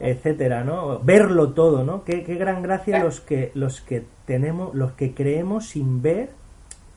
[0.00, 0.98] etcétera, ¿no?
[1.00, 2.04] Verlo todo, ¿no?
[2.04, 6.30] Qué, qué gran gracia los que los que tenemos, los que creemos sin ver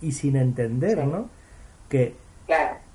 [0.01, 1.29] y sin entender, ¿no?
[1.89, 2.15] Que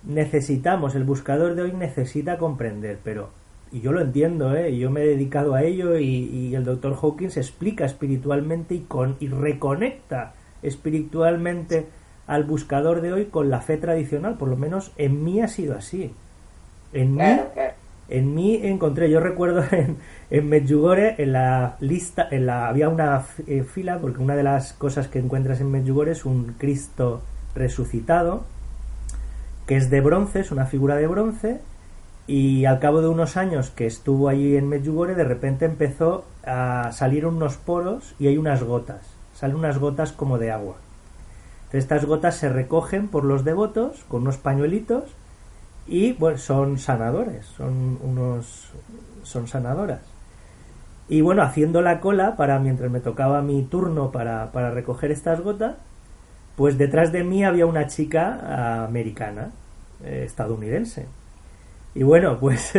[0.05, 3.31] necesitamos, el buscador de hoy necesita comprender, pero
[3.73, 4.77] y yo lo entiendo, ¿eh?
[4.77, 9.17] yo me he dedicado a ello y, y el doctor Hawkins explica espiritualmente y con
[9.21, 11.87] y reconecta espiritualmente
[12.31, 15.77] al buscador de hoy con la fe tradicional, por lo menos en mí ha sido
[15.77, 16.15] así.
[16.93, 17.25] En mí,
[18.09, 19.97] en mí encontré, yo recuerdo en,
[20.31, 24.73] en Medjugorje, en la lista, en la, había una eh, fila, porque una de las
[24.75, 27.21] cosas que encuentras en Medjugorje es un Cristo
[27.57, 28.45] resucitado,
[29.67, 31.61] que es de bronce, es una figura de bronce,
[32.29, 36.93] y al cabo de unos años que estuvo allí en Medjugorje, de repente empezó a
[36.93, 39.01] salir unos poros y hay unas gotas,
[39.35, 40.77] salen unas gotas como de agua
[41.73, 45.05] estas gotas se recogen por los devotos con unos pañuelitos
[45.87, 48.71] y bueno, son sanadores, son unos
[49.23, 50.01] son sanadoras.
[51.09, 55.41] Y bueno, haciendo la cola para mientras me tocaba mi turno para, para recoger estas
[55.41, 55.77] gotas,
[56.57, 59.51] pues detrás de mí había una chica americana,
[60.05, 61.07] eh, estadounidense.
[61.95, 62.73] Y bueno, pues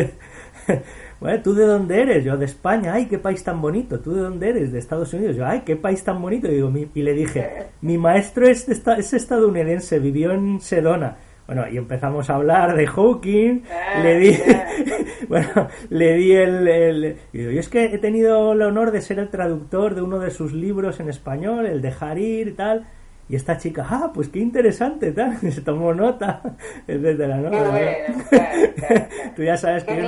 [1.21, 2.25] Bueno, ¿tú de dónde eres?
[2.25, 3.99] Yo de España, ay, qué país tan bonito.
[3.99, 4.71] ¿Tú de dónde eres?
[4.71, 5.35] De Estados Unidos.
[5.35, 6.47] Yo, ay, qué país tan bonito.
[6.51, 11.17] Y, le dije, mi maestro es, es estadounidense, vivió en Sedona.
[11.45, 13.61] Bueno, y empezamos a hablar de Hawking,
[14.01, 14.35] le di,
[15.29, 19.93] bueno, le di el, yo es que he tenido el honor de ser el traductor
[19.93, 22.87] de uno de sus libros en español, el de Jarir y tal,
[23.31, 26.41] y esta chica, ah, pues qué interesante, tal, se tomó nota,
[26.87, 27.49] etcétera, ¿no?
[29.37, 30.03] Tú ya sabes que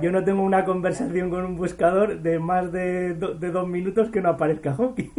[0.00, 4.22] yo no, tengo una conversación con un buscador de más de, de dos minutos que
[4.22, 5.12] no aparezca hockey.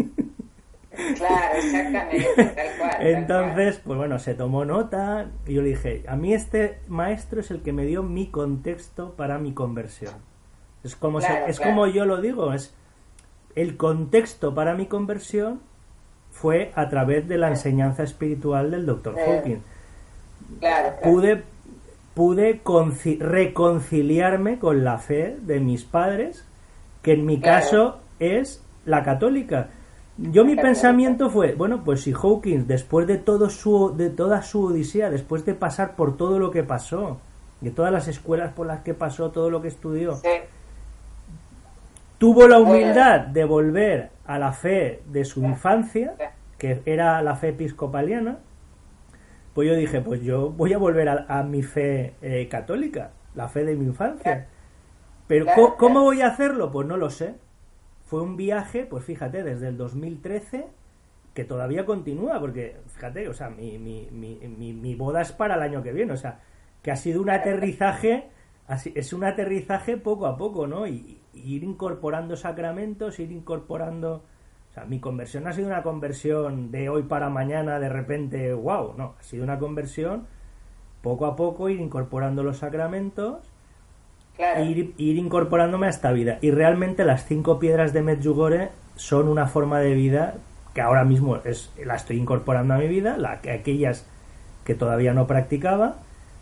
[1.15, 3.07] Claro, exactamente, tal cual.
[3.07, 7.51] Entonces, pues bueno, se tomó nota y yo le dije, a mí este maestro es
[7.51, 10.15] el que me dio mi contexto para mi conversión.
[10.83, 12.73] Es como, es como yo lo digo, es
[13.53, 15.61] el contexto para mi conversión
[16.33, 19.15] fue a través de la enseñanza espiritual del Dr.
[19.15, 19.59] Hawking.
[21.01, 21.43] Pude,
[22.13, 22.61] pude
[23.19, 26.45] reconciliarme con la fe de mis padres,
[27.01, 29.69] que en mi caso es la católica.
[30.17, 34.65] Yo mi pensamiento fue, bueno, pues si Hawking, después de todo su de toda su
[34.65, 37.19] odisea, después de pasar por todo lo que pasó,
[37.61, 40.19] de todas las escuelas por las que pasó, todo lo que estudió,
[42.17, 46.15] tuvo la humildad de volver a la fe de su infancia,
[46.57, 48.39] que era la fe episcopaliana,
[49.53, 53.63] pues yo dije, pues yo voy a volver a, mi fe eh, católica, la fe
[53.63, 54.47] de mi infancia.
[55.27, 55.45] Pero
[55.77, 56.71] ¿cómo, voy a hacerlo?
[56.71, 57.35] Pues no lo sé.
[58.05, 60.67] Fue un viaje, pues fíjate, desde el 2013
[61.33, 65.63] que todavía continúa, porque fíjate, o sea, mi, mi, mi, mi, boda es para el
[65.63, 66.41] año que viene, o sea,
[66.83, 68.29] que ha sido un aterrizaje,
[68.93, 70.85] es un aterrizaje poco a poco, ¿no?
[70.85, 74.23] y ir incorporando sacramentos, ir incorporando
[74.69, 78.95] o sea, mi conversión ha sido una conversión de hoy para mañana, de repente, wow,
[78.97, 80.25] no, ha sido una conversión
[81.03, 83.37] poco a poco, ir incorporando los sacramentos,
[84.39, 86.39] ir, ir, incorporándome a esta vida.
[86.41, 90.37] Y realmente las cinco piedras de Medjugorje son una forma de vida
[90.73, 94.07] que ahora mismo es, la estoy incorporando a mi vida, la, aquellas
[94.65, 95.97] que todavía no practicaba,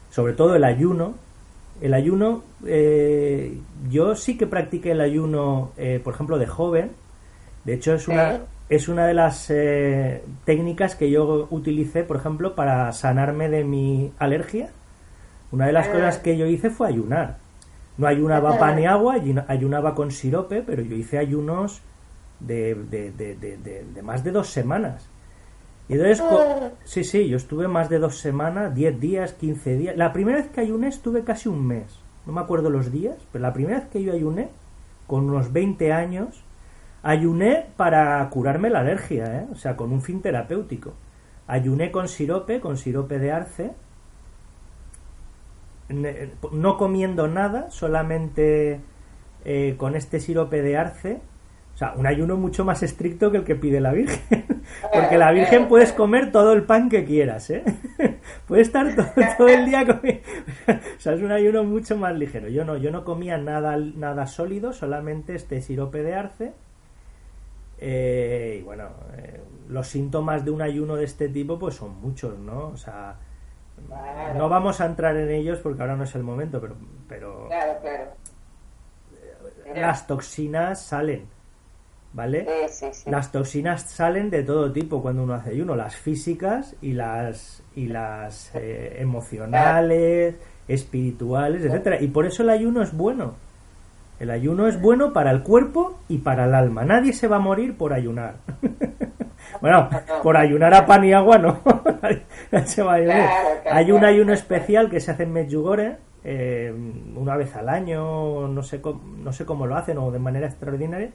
[0.09, 1.15] sobre todo el ayuno.
[1.82, 3.57] El ayuno, eh,
[3.89, 6.91] yo sí que practiqué el ayuno, eh, por ejemplo, de joven,
[7.65, 12.55] de hecho, es una, es una de las eh, técnicas que yo utilicé, por ejemplo,
[12.55, 14.69] para sanarme de mi alergia.
[15.51, 15.91] Una de las ah.
[15.91, 17.38] cosas que yo hice fue ayunar.
[17.97, 19.17] No ayunaba pan ni agua,
[19.47, 21.82] ayunaba con sirope, pero yo hice ayunos
[22.39, 23.36] de, de, de,
[23.93, 25.11] de más de dos semanas.
[25.91, 26.71] Y entonces, ah.
[26.85, 29.95] sí, sí, yo estuve más de dos semanas, diez días, quince días.
[29.95, 31.99] La primera vez que ayuné estuve casi un mes.
[32.25, 34.49] No me acuerdo los días, pero la primera vez que yo ayuné,
[35.05, 36.43] con unos 20 años,
[37.03, 39.47] Ayuné para curarme la alergia, ¿eh?
[39.51, 40.93] o sea, con un fin terapéutico.
[41.47, 43.71] Ayuné con sirope, con sirope de arce,
[45.89, 48.81] no comiendo nada, solamente
[49.45, 51.21] eh, con este sirope de arce.
[51.82, 54.45] O sea, un ayuno mucho más estricto que el que pide la Virgen.
[54.93, 57.63] Porque la Virgen puedes comer todo el pan que quieras, ¿eh?
[58.47, 58.95] puedes estar
[59.36, 60.21] todo, el día comiendo.
[60.67, 62.49] o sea, es un ayuno mucho más ligero.
[62.49, 66.53] Yo no, yo no comía nada, nada sólido, solamente este sirope de arce
[67.79, 72.38] Eh, y bueno, eh, los síntomas de un ayuno de este tipo pues son muchos,
[72.38, 72.67] ¿no?
[72.67, 73.15] O sea,
[74.36, 76.75] no vamos a entrar en ellos porque ahora no es el momento, pero,
[77.07, 78.11] pero claro, claro.
[79.73, 81.25] las toxinas salen,
[82.14, 82.47] ¿vale?
[83.05, 87.88] Las toxinas salen de todo tipo cuando uno hace ayuno, las físicas y las y
[87.88, 90.36] las eh, emocionales,
[90.68, 92.01] espirituales, etcétera.
[92.01, 93.36] Y por eso el ayuno es bueno.
[94.20, 96.86] El ayuno es bueno para el cuerpo y para el alma.
[96.86, 98.36] Nadie se va a morir por ayunar.
[99.62, 99.89] bueno,
[100.22, 101.59] por ayunar a pan y agua no.
[102.66, 106.72] se va a Hay un ayuno especial que se hace en Medjugorje eh,
[107.16, 110.47] una vez al año, no sé, cómo, no sé cómo lo hacen o de manera
[110.47, 111.09] extraordinaria,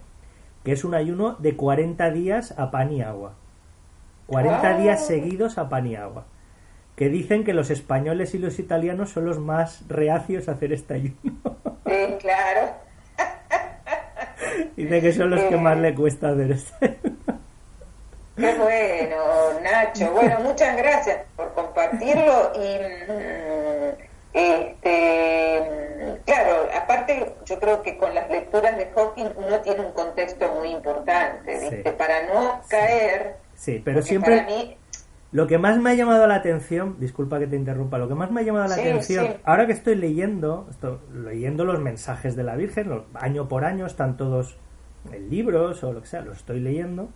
[0.66, 3.34] que es un ayuno de 40 días a pan y agua.
[4.26, 4.76] 40 ah.
[4.76, 6.24] días seguidos a pan y agua.
[6.96, 10.94] Que dicen que los españoles y los italianos son los más reacios a hacer este
[10.94, 11.14] ayuno.
[11.86, 12.72] Sí, claro.
[14.76, 16.98] Dice que son los que más le cuesta ver este.
[18.34, 20.10] Qué bueno, Nacho.
[20.10, 22.76] Bueno, muchas gracias por compartirlo y
[23.08, 23.94] mm,
[24.32, 25.36] este
[26.24, 26.68] claro,
[27.06, 31.94] aparte yo creo que con las lecturas de Hawking uno tiene un contexto muy importante,
[31.96, 33.36] Para no caer.
[33.54, 34.76] Sí, pero siempre
[35.32, 38.30] lo que más me ha llamado la atención, disculpa que te interrumpa, lo que más
[38.30, 42.56] me ha llamado la atención, ahora que estoy leyendo, estoy leyendo los mensajes de la
[42.56, 44.56] Virgen, los, año por año están todos
[45.12, 47.08] en libros o lo que sea, los estoy leyendo,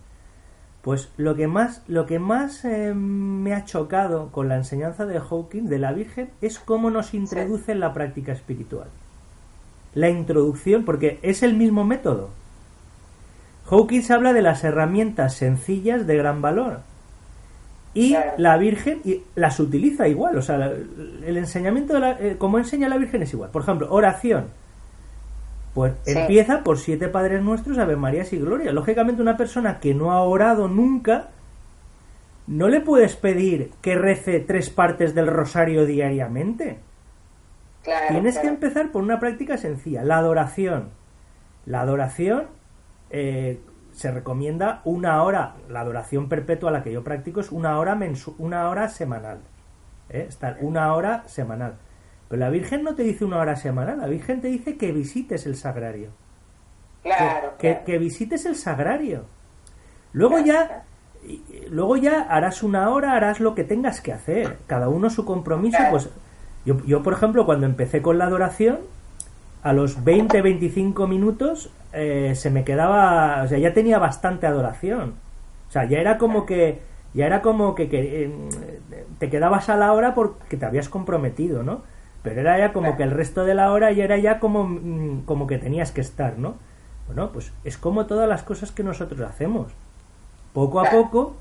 [0.81, 5.19] pues lo que más, lo que más eh, me ha chocado con la enseñanza de
[5.19, 8.87] Hawking, de la Virgen, es cómo nos introduce en la práctica espiritual.
[9.93, 12.29] La introducción, porque es el mismo método.
[13.69, 16.81] Hawkins habla de las herramientas sencillas de gran valor
[17.93, 19.01] y la Virgen
[19.35, 20.71] las utiliza igual, o sea,
[21.25, 23.49] el enseñamiento, de la, eh, como enseña la Virgen es igual.
[23.49, 24.45] Por ejemplo, oración.
[25.73, 28.73] Pues empieza por siete Padres Nuestros, Ave Marías y Gloria.
[28.73, 31.29] Lógicamente una persona que no ha orado nunca,
[32.47, 36.79] no le puedes pedir que rece tres partes del rosario diariamente.
[37.83, 40.89] Tienes que empezar por una práctica sencilla, la adoración.
[41.65, 42.47] La adoración,
[43.09, 43.59] eh,
[43.93, 47.95] se recomienda una hora, la duración perpetua a la que yo practico es una hora,
[47.95, 49.39] mensu una hora semanal.
[50.09, 50.25] ¿eh?
[50.27, 51.75] Estar una hora semanal.
[52.29, 55.45] Pero la Virgen no te dice una hora semanal, la Virgen te dice que visites
[55.45, 56.11] el sagrario.
[57.03, 59.25] Claro, que, visites el sagrario.
[60.13, 60.83] Luego ya
[61.69, 64.59] luego ya harás una hora, harás lo que tengas que hacer.
[64.67, 65.79] Cada uno su compromiso.
[65.89, 66.09] Pues
[66.65, 68.79] yo, yo, por ejemplo, cuando empecé con la adoración,
[69.63, 75.15] a los 20, 25 minutos eh, se me quedaba, o sea, ya tenía bastante adoración.
[75.69, 76.81] O sea, ya era como que,
[77.13, 78.31] ya era como que, eh,
[79.19, 81.81] te quedabas a la hora porque te habías comprometido, ¿no?
[82.23, 85.23] Pero era ya como que el resto de la hora ya era ya como, mm,
[85.25, 86.55] como que tenías que estar, ¿no?
[87.07, 89.71] Bueno, pues es como todas las cosas que nosotros hacemos.
[90.53, 91.35] Poco a poco,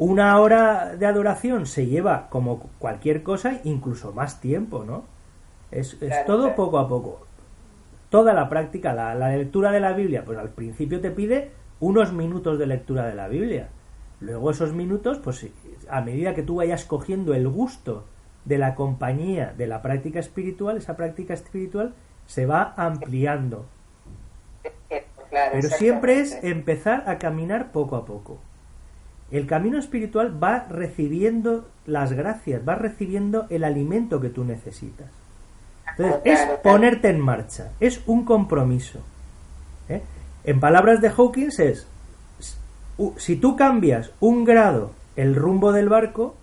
[0.00, 5.04] una hora de adoración se lleva como cualquier cosa, incluso más tiempo, ¿no?
[5.70, 7.30] Es, es todo poco a poco
[8.10, 12.58] toda la práctica, la, lectura de la Biblia, pues al principio te pide unos minutos
[12.58, 13.68] de lectura de la Biblia.
[14.20, 15.48] Luego esos minutos, pues
[15.88, 18.04] a medida que tú vayas cogiendo el gusto
[18.44, 21.94] de la compañía de la práctica espiritual, esa práctica espiritual
[22.26, 23.64] se va ampliando.
[25.30, 28.38] Pero siempre es empezar a caminar poco a poco.
[29.30, 35.08] El camino espiritual va recibiendo las gracias, va recibiendo el alimento que tú necesitas
[36.24, 39.00] es ponerte en marcha, es un compromiso.
[39.88, 40.02] ¿eh?
[40.44, 41.86] En palabras de Hawkins es,
[43.16, 46.36] si tú cambias un grado el rumbo del barco,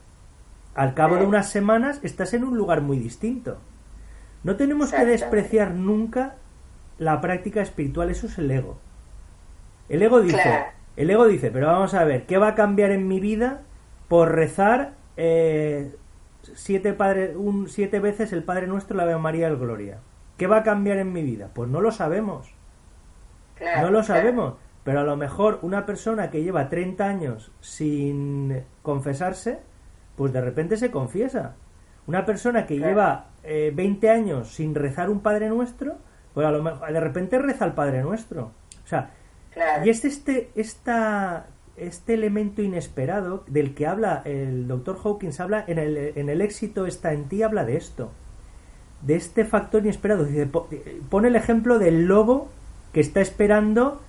[0.75, 3.57] al cabo de unas semanas estás en un lugar muy distinto.
[4.43, 6.35] No tenemos que despreciar nunca
[6.99, 8.77] la práctica espiritual, eso es el ego.
[9.89, 10.65] El ego dice,
[10.97, 13.61] el ego dice, pero vamos a ver, ¿qué va a cambiar en mi vida
[14.09, 15.95] por rezar eh,
[16.55, 19.99] siete, padre, un, siete veces el Padre Nuestro, la Ave María, el Gloria.
[20.37, 21.49] ¿Qué va a cambiar en mi vida?
[21.53, 22.53] Pues no lo sabemos.
[23.81, 24.55] no lo sabemos.
[24.83, 29.59] Pero a lo mejor una persona que lleva 30 años sin confesarse,
[30.15, 31.55] pues de repente se confiesa.
[32.05, 35.97] Una persona que lleva eh, 20 años sin rezar un Padre Nuestro,
[36.33, 38.51] pues a lo mejor de repente reza el Padre Nuestro.
[38.85, 39.11] O sea,
[39.83, 41.47] y es este, esta
[41.77, 46.87] este elemento inesperado del que habla el doctor Hawkins, habla en el, en el éxito
[46.87, 48.11] está en ti, habla de esto,
[49.03, 50.25] de este factor inesperado.
[50.25, 50.49] Dice,
[51.09, 52.49] pone el ejemplo del lobo
[52.93, 54.01] que está esperando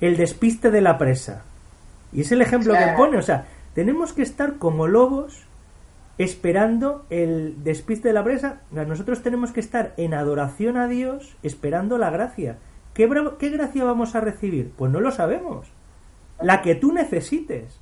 [0.00, 1.44] el despiste de la presa.
[2.12, 5.46] Y es el ejemplo que pone, o sea, tenemos que estar como lobos
[6.18, 8.60] esperando el despiste de la presa.
[8.70, 12.58] Nosotros tenemos que estar en adoración a Dios esperando la gracia.
[12.94, 14.72] ¿Qué, ¿Qué gracia vamos a recibir?
[14.72, 15.68] Pues no lo sabemos
[16.40, 17.80] la que tú necesites.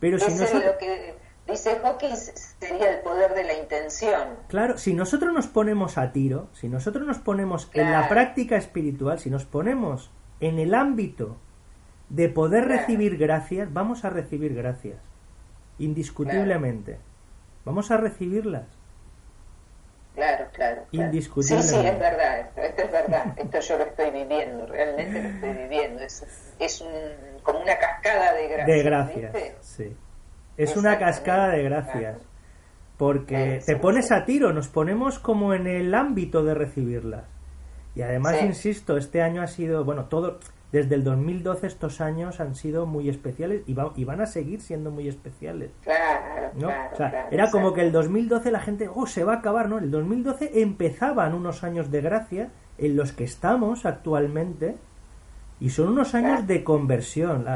[0.00, 0.64] Pero si nosotros...
[0.64, 1.14] lo que
[1.46, 4.28] dice Hawkins sería el poder de la intención.
[4.48, 9.18] Claro, si nosotros nos ponemos a tiro, si nosotros nos ponemos en la práctica espiritual,
[9.18, 11.36] si nos ponemos en el ámbito
[12.08, 14.98] de poder recibir gracias, vamos a recibir gracias,
[15.78, 16.98] indiscutiblemente.
[17.64, 18.66] Vamos a recibirlas.
[20.14, 20.82] Claro, claro.
[20.92, 21.74] Indiscutiblemente.
[21.74, 25.52] Sí, sí, es verdad, esto, es verdad, esto yo lo estoy viviendo, realmente lo estoy
[25.64, 28.66] viviendo, es, es un, como una cascada de gracias.
[28.66, 29.96] De gracias, sí.
[30.56, 32.18] Es una cascada de gracias.
[32.96, 37.24] Porque te pones a tiro, nos ponemos como en el ámbito de recibirlas.
[37.96, 40.38] Y además, insisto, este año ha sido, bueno, todo,
[40.74, 44.90] desde el 2012 estos años han sido muy especiales y, y van a seguir siendo
[44.90, 45.70] muy especiales.
[45.84, 46.66] Claro, ¿no?
[46.66, 49.78] o sea, era como que el 2012 la gente, oh, se va a acabar, ¿no?
[49.78, 54.74] El 2012 empezaban unos años de gracia en los que estamos actualmente
[55.60, 57.46] y son unos años de conversión.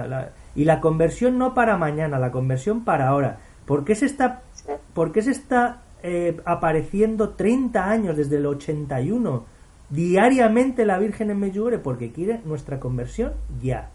[0.54, 3.40] y la conversión no para mañana, la conversión para ahora.
[3.66, 4.42] ¿Por qué se está,
[4.94, 9.57] por qué se está eh, apareciendo 30 años desde el 81?
[9.90, 13.90] Diariamente la Virgen en Medjugorje porque quiere nuestra conversión ya.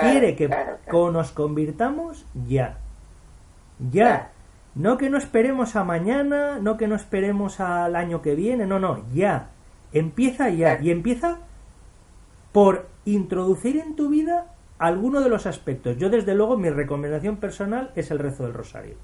[0.00, 0.50] Quiere que
[0.92, 2.78] nos convirtamos ya.
[3.90, 4.32] Ya.
[4.74, 8.78] No que no esperemos a mañana, no que no esperemos al año que viene, no,
[8.78, 9.50] no, ya.
[9.92, 10.78] Empieza ya.
[10.80, 11.38] Y empieza
[12.52, 14.46] por introducir en tu vida
[14.78, 15.96] alguno de los aspectos.
[15.96, 18.96] Yo desde luego mi recomendación personal es el rezo del rosario.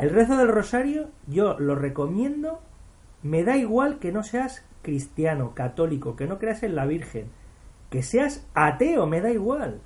[0.00, 2.60] El rezo del rosario yo lo recomiendo,
[3.22, 7.26] me da igual que no seas cristiano, católico, que no creas en la Virgen,
[7.90, 9.80] que seas ateo, me da igual.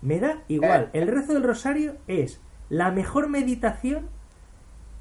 [0.00, 0.90] Me da igual.
[0.92, 4.08] El rezo del rosario es la mejor meditación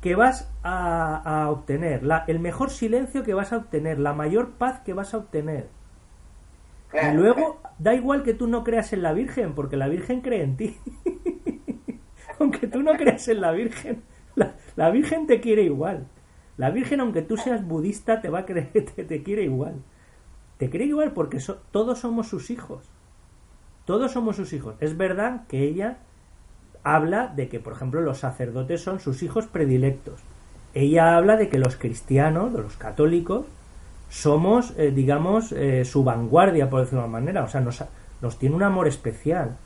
[0.02, 4.80] que vas a, obtener, la, el mejor silencio que vas a obtener, la mayor paz
[4.82, 5.70] que vas a obtener.
[6.94, 10.44] y luego, da igual que tú no creas en la Virgen, porque la Virgen cree
[10.44, 10.78] en ti.
[12.40, 14.04] Aunque tú no creas en la Virgen,
[14.76, 16.08] la Virgen te quiere igual.
[16.58, 19.76] La Virgen, aunque tú seas budista, te va a creer, te, te quiere igual.
[20.58, 21.40] Te quiere igual porque
[21.72, 22.84] todos somos sus hijos.
[23.86, 24.76] Todos somos sus hijos.
[24.80, 26.00] Es verdad que ella
[26.84, 30.20] habla de que, por ejemplo, los sacerdotes son sus hijos predilectos.
[30.74, 33.46] Ella habla de que los cristianos, los católicos,
[34.10, 37.44] somos, eh, digamos, eh, su vanguardia, por decirlo de una manera.
[37.44, 37.84] O sea, nos,
[38.22, 39.58] nos tiene un amor especial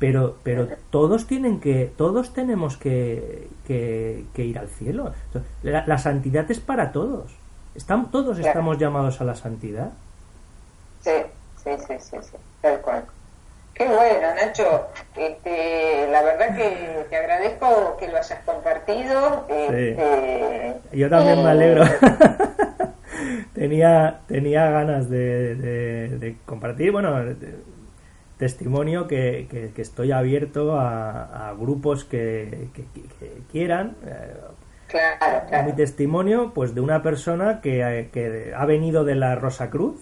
[0.00, 5.12] pero pero todos tienen que todos tenemos que, que, ir al cielo.
[5.62, 7.30] La, santidad es para todos.
[7.76, 9.90] Estamos todos estamos llamados a la santidad.
[11.02, 11.12] Sí
[11.62, 13.04] sí sí sí, sí tal cual.
[13.74, 14.88] Qué bueno Nacho.
[15.14, 19.46] Este, la verdad que te agradezco que lo hayas compartido.
[19.48, 21.84] Este, yo también me alegro.
[23.54, 26.90] tenía tenía ganas de, de, compartir.
[26.90, 27.14] Bueno
[28.40, 32.68] testimonio que, que, estoy abierto a, grupos que,
[33.52, 33.96] quieran.
[34.04, 34.34] Eh,
[34.88, 37.84] claro, Mi testimonio, pues de una persona que,
[38.56, 40.00] ha venido de la Rosa Cruz.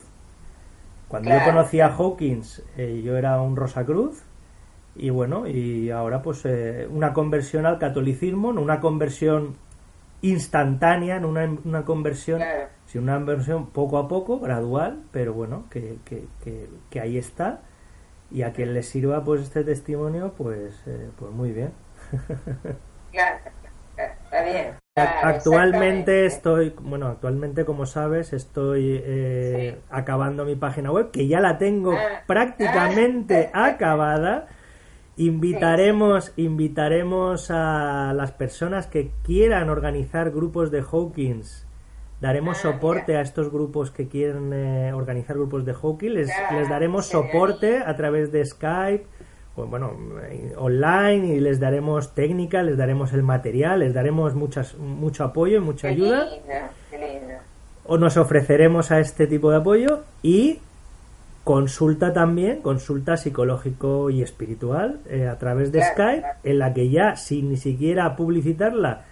[1.09, 4.22] Cuando yo conocí a Hawkins, eh, yo era un Rosa Cruz.
[4.95, 9.57] Y bueno, y ahora pues eh, una conversión al catolicismo, no una conversión
[10.22, 12.41] instantánea, no una, una conversión,
[12.86, 17.62] sino una conversión poco a poco, gradual, pero bueno, que, que, que ahí está
[18.31, 21.72] y a quien le sirva pues este testimonio pues eh, pues muy bien
[23.12, 31.29] está bien actualmente estoy bueno actualmente como sabes estoy eh, acabando mi página web que
[31.29, 32.22] ya la tengo ah.
[32.26, 33.66] prácticamente ah.
[33.74, 34.49] acabada
[35.16, 41.68] invitaremos invitaremos a las personas que quieran organizar grupos de Hawkins
[42.21, 47.07] Daremos soporte a estos grupos que quieren eh, organizar grupos de hockey, les, les daremos
[47.07, 49.07] soporte a través de Skype,
[49.66, 55.25] bueno, eh, online y les daremos técnica, les daremos el material, les daremos muchas, mucho
[55.25, 56.29] apoyo y mucha ayuda.
[57.85, 60.59] O nos ofreceremos a este tipo de apoyo y
[61.45, 67.16] consulta también, consulta psicológico y espiritual eh, a través de Skype, en la que ya
[67.16, 69.07] sin ni siquiera publicitarla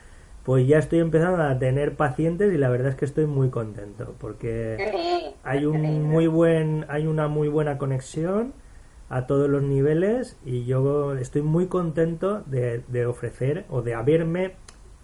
[0.46, 4.14] pues ya estoy empezando a tener pacientes y la verdad es que estoy muy contento
[4.20, 8.52] porque hay un muy buen hay una muy buena conexión
[9.08, 14.52] a todos los niveles y yo estoy muy contento de, ofrecer o de haberme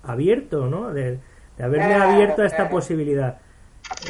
[0.04, 1.18] abierto no de,
[1.58, 3.40] haberme abierto a esta posibilidad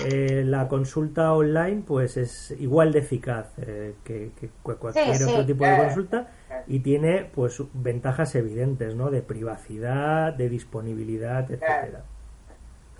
[0.06, 4.30] eh, la consulta online pues es igual de eficaz eh, que,
[4.62, 6.28] cualquier otro tipo de consulta
[6.66, 9.10] y tiene pues ventajas evidentes, ¿no?
[9.10, 12.04] De privacidad, de disponibilidad, etcétera.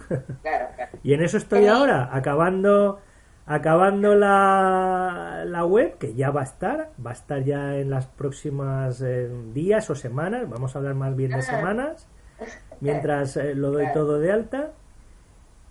[1.02, 3.00] y en eso estoy ahora, acabando
[3.46, 8.06] acabando la, la web, que ya va a estar, va a estar ya en las
[8.06, 11.42] próximas eh, días o semanas, vamos a hablar más bien de Ah.
[11.42, 12.08] semanas,
[12.80, 14.72] mientras eh, lo doy todo de alta.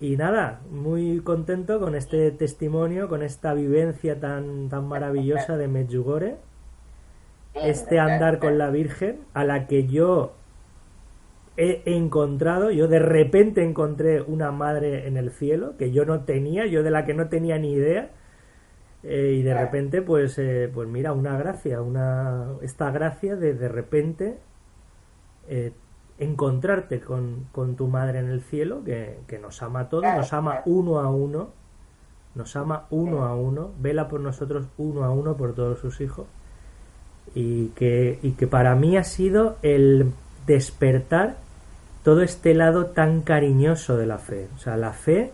[0.02, 6.38] Y nada, muy contento con este testimonio, con esta vivencia tan, tan maravillosa de Medjugorje,
[7.54, 10.32] este andar con la Virgen, a la que yo
[11.56, 16.66] he encontrado, yo de repente encontré una madre en el cielo que yo no tenía,
[16.66, 18.10] yo de la que no tenía ni idea,
[19.04, 23.68] eh, y de repente pues eh, pues mira una gracia, una esta gracia de de
[23.68, 24.38] repente
[25.48, 25.70] eh,
[26.22, 30.32] encontrarte con, con tu madre en el cielo que, que nos ama a todos, nos
[30.32, 31.50] ama uno a uno,
[32.34, 36.26] nos ama uno a uno, vela por nosotros uno a uno por todos sus hijos
[37.34, 40.12] y que, y que para mí ha sido el
[40.46, 41.36] despertar
[42.02, 44.48] todo este lado tan cariñoso de la fe.
[44.56, 45.32] O sea, la fe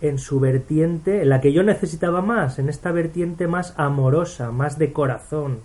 [0.00, 4.78] en su vertiente, en la que yo necesitaba más, en esta vertiente más amorosa, más
[4.78, 5.60] de corazón,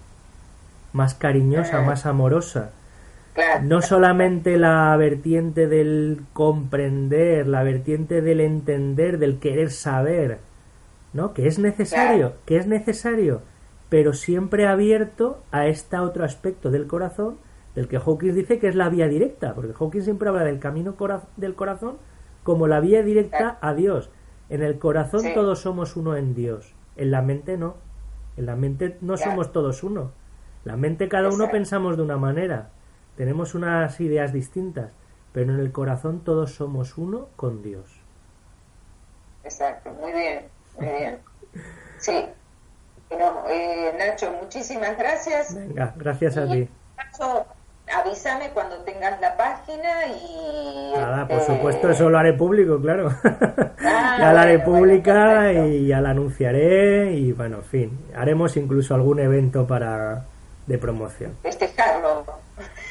[0.91, 2.71] más cariñosa, más amorosa.
[3.33, 3.63] Claro.
[3.65, 10.39] No solamente la vertiente del comprender, la vertiente del entender, del querer saber,
[11.13, 11.33] ¿no?
[11.33, 12.35] Que es necesario, Claro.
[12.45, 13.41] que es necesario,
[13.89, 17.37] pero siempre abierto a este otro aspecto del corazón,
[17.75, 20.95] del que Hawkins dice que es la vía directa, porque Hawkins siempre habla del camino
[20.95, 21.97] cora- del corazón
[22.43, 24.09] como la vía directa a Dios.
[24.49, 25.31] En el corazón Sí.
[25.33, 27.75] todos somos uno en Dios, en la mente no.
[28.37, 29.31] En la mente no Claro.
[29.31, 30.11] somos todos uno.
[30.65, 31.51] La mente cada uno Exacto.
[31.51, 32.69] pensamos de una manera,
[33.17, 34.91] tenemos unas ideas distintas,
[35.31, 37.85] pero en el corazón todos somos uno con Dios.
[39.43, 40.45] Exacto, muy bien,
[40.77, 41.19] muy bien.
[41.99, 42.25] Sí.
[43.09, 45.55] Bueno, eh, Nacho, muchísimas gracias.
[45.55, 46.67] Venga, gracias a ti.
[46.97, 47.45] Nacho,
[47.93, 50.93] avísame cuando tengas la página y...
[50.95, 53.11] Nada, por este, supuesto, eso lo haré público, claro.
[53.23, 55.67] Ah, ya la haré bueno, bueno, pública perfecto.
[55.67, 60.25] y ya la anunciaré y bueno, en fin, haremos incluso algún evento para
[60.65, 61.35] de promoción.
[61.43, 62.25] Festejarlo.